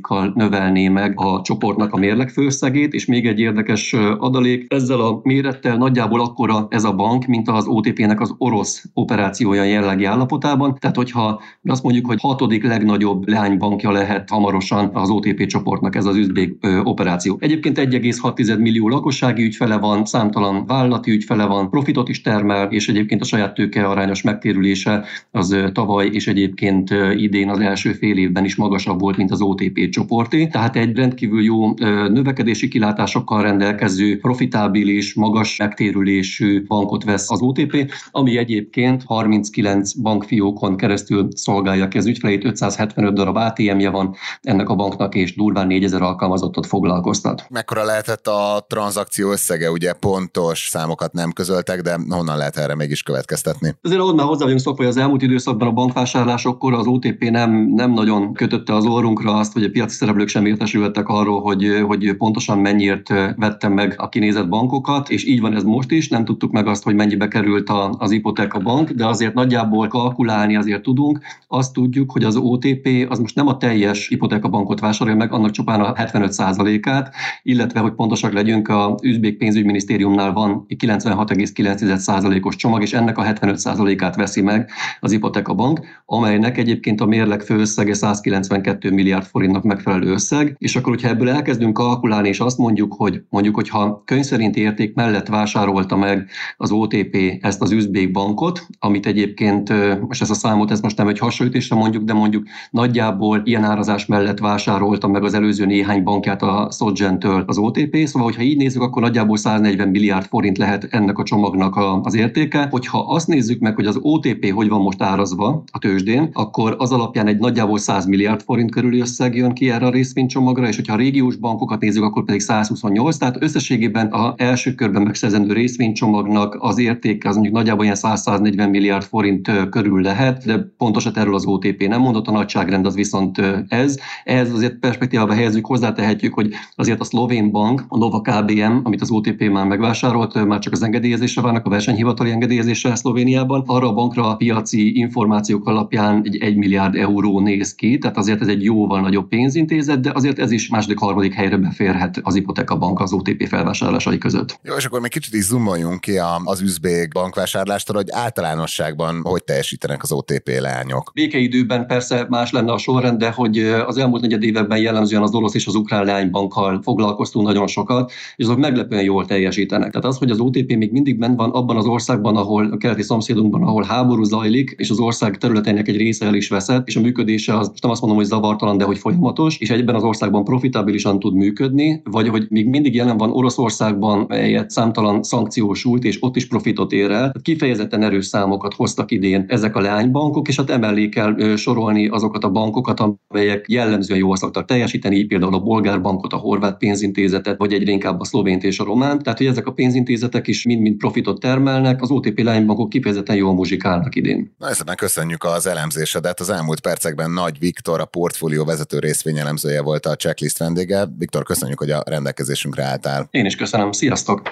kal 0.00 0.21
növelné 0.34 0.88
meg 0.88 1.12
a 1.16 1.40
csoportnak 1.42 1.92
a 1.92 1.96
mérleg 1.96 2.32
és 2.72 3.06
még 3.06 3.26
egy 3.26 3.40
érdekes 3.40 3.92
adalék, 4.18 4.72
ezzel 4.72 5.00
a 5.00 5.20
mérettel 5.22 5.76
nagyjából 5.76 6.20
akkora 6.20 6.66
ez 6.70 6.84
a 6.84 6.94
bank, 6.94 7.26
mint 7.26 7.48
az 7.48 7.66
OTP-nek 7.66 8.20
az 8.20 8.34
orosz 8.38 8.84
operációja 8.94 9.62
jelenlegi 9.62 10.04
állapotában. 10.04 10.76
Tehát, 10.78 10.96
hogyha 10.96 11.40
azt 11.64 11.82
mondjuk, 11.82 12.06
hogy 12.06 12.20
hatodik 12.20 12.64
legnagyobb 12.64 13.28
leánybankja 13.28 13.90
lehet 13.90 14.30
hamarosan 14.30 14.90
az 14.92 15.10
OTP 15.10 15.46
csoportnak 15.46 15.96
ez 15.96 16.06
az 16.06 16.16
üzbék 16.16 16.66
operáció. 16.82 17.36
Egyébként 17.40 17.78
1,6 17.78 18.58
millió 18.58 18.88
lakossági 18.88 19.42
ügyfele 19.42 19.78
van, 19.78 20.04
számtalan 20.04 20.66
vállalati 20.66 21.10
ügyfele 21.10 21.44
van, 21.44 21.70
profitot 21.70 22.08
is 22.08 22.20
termel, 22.20 22.70
és 22.70 22.88
egyébként 22.88 23.20
a 23.20 23.24
saját 23.24 23.54
tőke 23.54 23.86
arányos 23.86 24.22
megtérülése 24.22 25.04
az 25.30 25.56
tavaly 25.72 26.06
és 26.12 26.26
egyébként 26.26 26.90
idén 27.16 27.48
az 27.48 27.60
első 27.60 27.92
fél 27.92 28.16
évben 28.16 28.44
is 28.44 28.56
magasabb 28.56 29.00
volt, 29.00 29.16
mint 29.16 29.30
az 29.30 29.40
OTP 29.40 29.88
csoporté. 30.12 30.46
Tehát 30.46 30.76
egy 30.76 30.96
rendkívül 30.96 31.42
jó 31.42 31.74
növekedési 32.08 32.68
kilátásokkal 32.68 33.42
rendelkező, 33.42 34.18
profitábilis, 34.18 35.14
magas 35.14 35.56
megtérülésű 35.56 36.66
bankot 36.66 37.04
vesz 37.04 37.30
az 37.30 37.40
OTP, 37.40 37.92
ami 38.10 38.36
egyébként 38.36 39.02
39 39.06 39.92
bankfiókon 39.92 40.76
keresztül 40.76 41.28
szolgálja 41.34 41.88
ki 41.88 41.98
az 41.98 42.06
ügyfeleit, 42.06 42.44
575 42.44 43.14
darab 43.14 43.36
ATM-je 43.36 43.90
van 43.90 44.14
ennek 44.40 44.68
a 44.68 44.74
banknak, 44.74 45.14
és 45.14 45.34
durván 45.34 45.66
4000 45.66 46.02
alkalmazottat 46.02 46.66
foglalkoztat. 46.66 47.46
Mekkora 47.50 47.84
lehetett 47.84 48.26
a 48.26 48.66
tranzakció 48.68 49.30
összege? 49.30 49.70
Ugye 49.70 49.92
pontos 49.92 50.68
számokat 50.70 51.12
nem 51.12 51.32
közöltek, 51.32 51.80
de 51.80 51.98
honnan 52.08 52.36
lehet 52.36 52.56
erre 52.56 52.74
mégis 52.74 53.02
következtetni? 53.02 53.74
Azért 53.82 54.00
ahhoz 54.00 54.14
már 54.14 54.26
hozzá 54.26 54.42
vagyunk 54.42 54.60
szokva, 54.60 54.82
hogy 54.82 54.92
az 54.92 54.96
elmúlt 54.96 55.22
időszakban 55.22 55.68
a 55.68 55.72
bankvásárlásokkor 55.72 56.72
az 56.72 56.86
OTP 56.86 57.30
nem, 57.30 57.50
nem 57.74 57.92
nagyon 57.92 58.32
kötötte 58.32 58.74
az 58.74 58.84
orrunkra 58.84 59.34
azt, 59.34 59.52
hogy 59.52 59.64
a 59.64 59.70
piaci 59.70 60.00
szereplők 60.02 60.28
sem 60.28 60.46
értesültek 60.46 61.08
arról, 61.08 61.40
hogy, 61.40 61.82
hogy 61.86 62.14
pontosan 62.16 62.58
mennyiért 62.58 63.08
vettem 63.36 63.72
meg 63.72 63.94
a 63.96 64.08
kinézett 64.08 64.48
bankokat, 64.48 65.10
és 65.10 65.26
így 65.26 65.40
van 65.40 65.54
ez 65.54 65.62
most 65.62 65.90
is, 65.90 66.08
nem 66.08 66.24
tudtuk 66.24 66.52
meg 66.52 66.66
azt, 66.66 66.82
hogy 66.82 66.94
mennyibe 66.94 67.28
került 67.28 67.68
a, 67.68 67.94
az 67.98 68.10
Ipoteka 68.10 68.58
bank, 68.58 68.90
de 68.90 69.06
azért 69.06 69.34
nagyjából 69.34 69.88
kalkulálni 69.88 70.56
azért 70.56 70.82
tudunk. 70.82 71.20
Azt 71.48 71.72
tudjuk, 71.72 72.12
hogy 72.12 72.24
az 72.24 72.36
OTP 72.36 72.88
az 73.08 73.18
most 73.18 73.34
nem 73.34 73.46
a 73.46 73.56
teljes 73.56 74.08
Ipoteka 74.08 74.48
bankot 74.48 74.80
vásárolja 74.80 75.18
meg, 75.18 75.32
annak 75.32 75.50
csupán 75.50 75.80
a 75.80 75.92
75%-át, 75.92 77.14
illetve, 77.42 77.80
hogy 77.80 77.92
pontosak 77.92 78.32
legyünk, 78.32 78.68
a 78.68 78.94
Üzbék 79.02 79.36
pénzügyminisztériumnál 79.36 80.32
van 80.32 80.66
96,9%-os 80.68 82.56
csomag, 82.56 82.82
és 82.82 82.92
ennek 82.92 83.18
a 83.18 83.22
75%-át 83.22 84.16
veszi 84.16 84.42
meg 84.42 84.70
az 85.00 85.12
Ipoteka 85.12 85.54
bank, 85.54 85.80
amelynek 86.06 86.58
egyébként 86.58 87.00
a 87.00 87.06
mérleg 87.06 87.40
főösszege 87.40 87.94
192 87.94 88.90
milliárd 88.92 89.24
forintnak 89.24 89.62
megfelel 89.62 89.91
megfelelő 89.92 90.12
összeg, 90.12 90.56
és 90.58 90.76
akkor, 90.76 90.92
hogyha 90.92 91.08
ebből 91.08 91.28
elkezdünk 91.28 91.72
kalkulálni, 91.72 92.28
és 92.28 92.40
azt 92.40 92.58
mondjuk, 92.58 92.94
hogy 92.96 93.22
mondjuk, 93.28 93.54
hogyha 93.54 94.02
könyv 94.04 94.22
szerinti 94.22 94.60
érték 94.60 94.94
mellett 94.94 95.26
vásárolta 95.26 95.96
meg 95.96 96.28
az 96.56 96.70
OTP 96.70 97.16
ezt 97.40 97.62
az 97.62 97.70
üzbék 97.70 98.10
bankot, 98.10 98.66
amit 98.78 99.06
egyébként, 99.06 99.72
most 100.08 100.22
ez 100.22 100.30
a 100.30 100.34
számot, 100.34 100.70
ez 100.70 100.80
most 100.80 100.96
nem 100.96 101.08
egy 101.08 101.18
hasonlítésre 101.18 101.76
mondjuk, 101.76 102.04
de 102.04 102.12
mondjuk 102.12 102.46
nagyjából 102.70 103.40
ilyen 103.44 103.64
árazás 103.64 104.06
mellett 104.06 104.38
vásárolta 104.38 105.08
meg 105.08 105.24
az 105.24 105.34
előző 105.34 105.66
néhány 105.66 106.02
bankját 106.02 106.42
a 106.42 106.68
Sogentől 106.70 107.44
az 107.46 107.58
OTP, 107.58 107.96
szóval, 108.04 108.28
hogyha 108.28 108.42
így 108.42 108.56
nézzük, 108.56 108.82
akkor 108.82 109.02
nagyjából 109.02 109.36
140 109.36 109.88
milliárd 109.88 110.26
forint 110.26 110.58
lehet 110.58 110.88
ennek 110.90 111.18
a 111.18 111.22
csomagnak 111.22 111.76
az 112.02 112.14
értéke. 112.14 112.66
Hogyha 112.70 112.98
azt 112.98 113.26
nézzük 113.26 113.60
meg, 113.60 113.74
hogy 113.74 113.86
az 113.86 113.98
OTP 114.00 114.50
hogy 114.52 114.68
van 114.68 114.80
most 114.80 115.02
árazva 115.02 115.64
a 115.72 115.78
tőzsdén, 115.78 116.30
akkor 116.32 116.74
az 116.78 116.92
alapján 116.92 117.26
egy 117.26 117.38
nagyjából 117.38 117.78
100 117.78 118.06
milliárd 118.06 118.42
forint 118.42 118.70
körüli 118.70 119.00
összeg 119.00 119.36
jön 119.36 119.52
ki 119.52 119.70
erre 119.70 119.81
a 119.82 119.90
részvénycsomagra, 119.90 120.68
és 120.68 120.76
hogyha 120.76 120.94
a 120.94 120.96
régiós 120.96 121.36
bankokat 121.36 121.80
nézzük, 121.80 122.02
akkor 122.02 122.24
pedig 122.24 122.40
128, 122.40 123.16
tehát 123.16 123.42
összességében 123.42 124.06
a 124.06 124.34
első 124.36 124.74
körben 124.74 125.02
megszerzendő 125.02 125.52
részvénycsomagnak 125.52 126.56
az 126.58 126.78
értéke 126.78 127.28
az 127.28 127.34
mondjuk 127.34 127.56
nagyjából 127.56 127.84
ilyen 127.84 127.96
100-140 128.00 128.70
milliárd 128.70 129.04
forint 129.04 129.68
körül 129.70 130.02
lehet, 130.02 130.44
de 130.44 130.72
pontosat 130.76 131.16
erről 131.16 131.34
az 131.34 131.44
OTP 131.44 131.88
nem 131.88 132.00
mondott, 132.00 132.26
a 132.26 132.32
nagyságrend 132.32 132.86
az 132.86 132.94
viszont 132.94 133.40
ez. 133.68 133.98
Ehhez 134.24 134.52
azért 134.52 134.78
perspektívába 134.78 135.32
helyezzük, 135.32 135.66
hozzátehetjük, 135.66 136.34
hogy 136.34 136.50
azért 136.74 137.00
a 137.00 137.04
szlovén 137.04 137.50
bank, 137.50 137.84
a 137.88 137.98
Nova 137.98 138.20
KBM, 138.20 138.80
amit 138.82 139.00
az 139.00 139.10
OTP 139.10 139.50
már 139.50 139.66
megvásárolt, 139.66 140.46
már 140.46 140.58
csak 140.58 140.72
az 140.72 140.82
engedélyezésre 140.82 141.42
várnak, 141.42 141.66
a 141.66 141.70
versenyhivatali 141.70 142.30
engedélyezésre 142.30 142.94
Szlovéniában. 142.94 143.62
Arra 143.66 143.88
a 143.88 143.94
bankra 143.94 144.28
a 144.28 144.36
piaci 144.36 144.98
információk 144.98 145.66
alapján 145.66 146.22
egy 146.24 146.36
1 146.36 146.56
milliárd 146.56 146.94
euró 146.94 147.40
néz 147.40 147.74
ki, 147.74 147.98
tehát 147.98 148.16
azért 148.16 148.40
ez 148.40 148.48
egy 148.48 148.64
jóval 148.64 149.00
nagyobb 149.00 149.28
pénzintézet, 149.66 150.00
de 150.00 150.10
azért 150.14 150.38
ez 150.38 150.50
is 150.50 150.68
második, 150.68 150.98
harmadik 150.98 151.34
helyre 151.34 151.56
beférhet 151.56 152.20
az 152.22 152.34
Ipoteka 152.34 152.76
Bank 152.76 153.00
az 153.00 153.12
OTP 153.12 153.46
felvásárlásai 153.48 154.18
között. 154.18 154.60
Jó, 154.62 154.74
és 154.74 154.84
akkor 154.84 155.00
még 155.00 155.10
kicsit 155.10 155.34
is 155.34 155.44
zoomoljunk 155.44 156.00
ki 156.00 156.18
az 156.44 156.60
üzbék 156.60 157.12
bankvásárlástól, 157.12 157.96
hogy 157.96 158.08
általánosságban 158.10 159.20
hogy 159.22 159.44
teljesítenek 159.44 160.02
az 160.02 160.12
OTP 160.12 160.50
lányok. 160.60 161.10
Békeidőben 161.14 161.86
persze 161.86 162.26
más 162.28 162.50
lenne 162.50 162.72
a 162.72 162.78
sorrend, 162.78 163.18
de 163.18 163.30
hogy 163.30 163.58
az 163.58 163.96
elmúlt 163.96 164.22
negyed 164.22 164.42
években 164.42 164.78
jellemzően 164.78 165.22
az 165.22 165.34
orosz 165.34 165.54
és 165.54 165.66
az 165.66 165.74
ukrán 165.74 166.04
leánybankkal 166.04 166.80
foglalkoztunk 166.82 167.46
nagyon 167.46 167.66
sokat, 167.66 168.12
és 168.36 168.44
azok 168.44 168.58
meglepően 168.58 169.02
jól 169.02 169.26
teljesítenek. 169.26 169.90
Tehát 169.90 170.06
az, 170.06 170.18
hogy 170.18 170.30
az 170.30 170.40
OTP 170.40 170.76
még 170.76 170.92
mindig 170.92 171.18
bent 171.18 171.36
van 171.36 171.50
abban 171.50 171.76
az 171.76 171.86
országban, 171.86 172.36
ahol 172.36 172.70
a 172.72 172.76
keleti 172.76 173.02
szomszédunkban, 173.02 173.62
ahol 173.62 173.82
háború 173.82 174.22
zajlik, 174.22 174.74
és 174.76 174.90
az 174.90 174.98
ország 174.98 175.38
területének 175.38 175.88
egy 175.88 175.96
része 175.96 176.26
el 176.26 176.34
is 176.34 176.48
veszett, 176.48 176.86
és 176.86 176.96
a 176.96 177.00
működése 177.00 177.58
az 177.58 177.72
nem 177.80 177.90
azt 177.90 178.00
mondom, 178.00 178.18
hogy 178.18 178.28
zavartalan, 178.28 178.76
de 178.76 178.84
hogy 178.84 178.98
folyamatos, 178.98 179.51
és 179.58 179.70
egyben 179.70 179.94
az 179.94 180.02
országban 180.02 180.44
profitabilisan 180.44 181.18
tud 181.18 181.34
működni, 181.34 182.02
vagy 182.04 182.28
hogy 182.28 182.46
még 182.50 182.68
mindig 182.68 182.94
jelen 182.94 183.16
van 183.16 183.30
Oroszországban, 183.30 184.24
melyet 184.28 184.70
számtalan 184.70 185.22
szankciós 185.22 185.84
út, 185.84 186.04
és 186.04 186.16
ott 186.20 186.36
is 186.36 186.46
profitot 186.48 186.92
ér 186.92 187.10
el. 187.10 187.32
Kifejezetten 187.42 188.02
erős 188.02 188.26
számokat 188.26 188.74
hoztak 188.74 189.10
idén 189.10 189.44
ezek 189.48 189.76
a 189.76 189.80
leánybankok, 189.80 190.48
és 190.48 190.56
hát 190.56 190.70
emellé 190.70 191.08
kell 191.08 191.56
sorolni 191.56 192.08
azokat 192.08 192.44
a 192.44 192.50
bankokat, 192.50 193.00
amelyek 193.28 193.64
jellemzően 193.68 194.18
jól 194.18 194.36
szoktak 194.36 194.64
teljesíteni, 194.64 195.24
például 195.24 195.54
a 195.54 195.60
bolgár 195.60 196.00
bankot, 196.00 196.32
a 196.32 196.36
horvát 196.36 196.78
pénzintézetet, 196.78 197.58
vagy 197.58 197.72
egyre 197.72 197.92
inkább 197.92 198.20
a 198.20 198.24
szlovént 198.24 198.64
és 198.64 198.78
a 198.78 198.84
román. 198.84 199.18
Tehát, 199.18 199.38
hogy 199.38 199.46
ezek 199.46 199.66
a 199.66 199.72
pénzintézetek 199.72 200.46
is 200.46 200.64
mind-mind 200.64 200.96
profitot 200.96 201.40
termelnek, 201.40 202.02
az 202.02 202.10
OTP 202.10 202.40
leánybankok 202.40 202.88
kifejezetten 202.88 203.36
jól 203.36 203.54
muzsikálnak 203.54 204.14
idén. 204.14 204.54
Na, 204.58 204.94
köszönjük 204.94 205.44
az 205.44 205.66
elemzésedet. 205.66 206.40
Az 206.40 206.50
elmúlt 206.50 206.80
percekben 206.80 207.30
Nagy 207.30 207.58
Viktor, 207.58 208.00
a 208.00 208.04
portfólió 208.04 208.64
vezető 208.64 208.98
részvényelemzője 209.42 209.82
volt 209.82 210.06
a 210.06 210.16
checklist 210.16 210.58
vendége. 210.58 211.06
Viktor, 211.18 211.42
köszönjük, 211.42 211.78
hogy 211.78 211.90
a 211.90 212.02
rendelkezésünkre 212.06 212.84
álltál. 212.84 213.28
Én 213.30 213.46
is 213.46 213.56
köszönöm. 213.56 213.92
Sziasztok! 213.92 214.42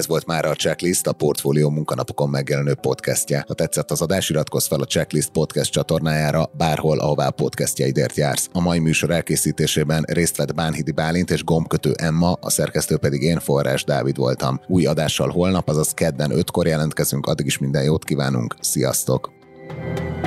Ez 0.00 0.06
volt 0.06 0.26
már 0.26 0.44
a 0.44 0.54
Checklist, 0.54 1.06
a 1.06 1.12
Portfólió 1.12 1.70
munkanapokon 1.70 2.28
megjelenő 2.28 2.74
podcastje. 2.74 3.44
Ha 3.46 3.54
tetszett 3.54 3.90
az 3.90 4.00
adás, 4.00 4.30
iratkozz 4.30 4.66
fel 4.66 4.80
a 4.80 4.84
Checklist 4.84 5.30
podcast 5.30 5.72
csatornájára, 5.72 6.50
bárhol, 6.56 6.98
ahová 6.98 7.28
podcastjaidért 7.28 8.16
jársz. 8.16 8.48
A 8.52 8.60
mai 8.60 8.78
műsor 8.78 9.10
elkészítésében 9.10 10.04
részt 10.08 10.36
vett 10.36 10.54
Bánhidi 10.54 10.92
Bálint 10.92 11.30
és 11.30 11.44
gombkötő 11.44 11.92
Emma, 11.96 12.32
a 12.32 12.50
szerkesztő 12.50 12.96
pedig 12.96 13.22
én 13.22 13.38
Forrás 13.38 13.84
Dávid 13.84 14.16
voltam. 14.16 14.60
Új 14.66 14.86
adással 14.86 15.28
holnap, 15.28 15.68
azaz 15.68 15.90
kedden 15.90 16.30
5-kor 16.34 16.66
jelentkezünk, 16.66 17.26
addig 17.26 17.46
is 17.46 17.58
minden 17.58 17.82
jót 17.82 18.04
kívánunk, 18.04 18.56
sziasztok! 18.60 19.32
thank 19.70 19.98
you 20.00 20.19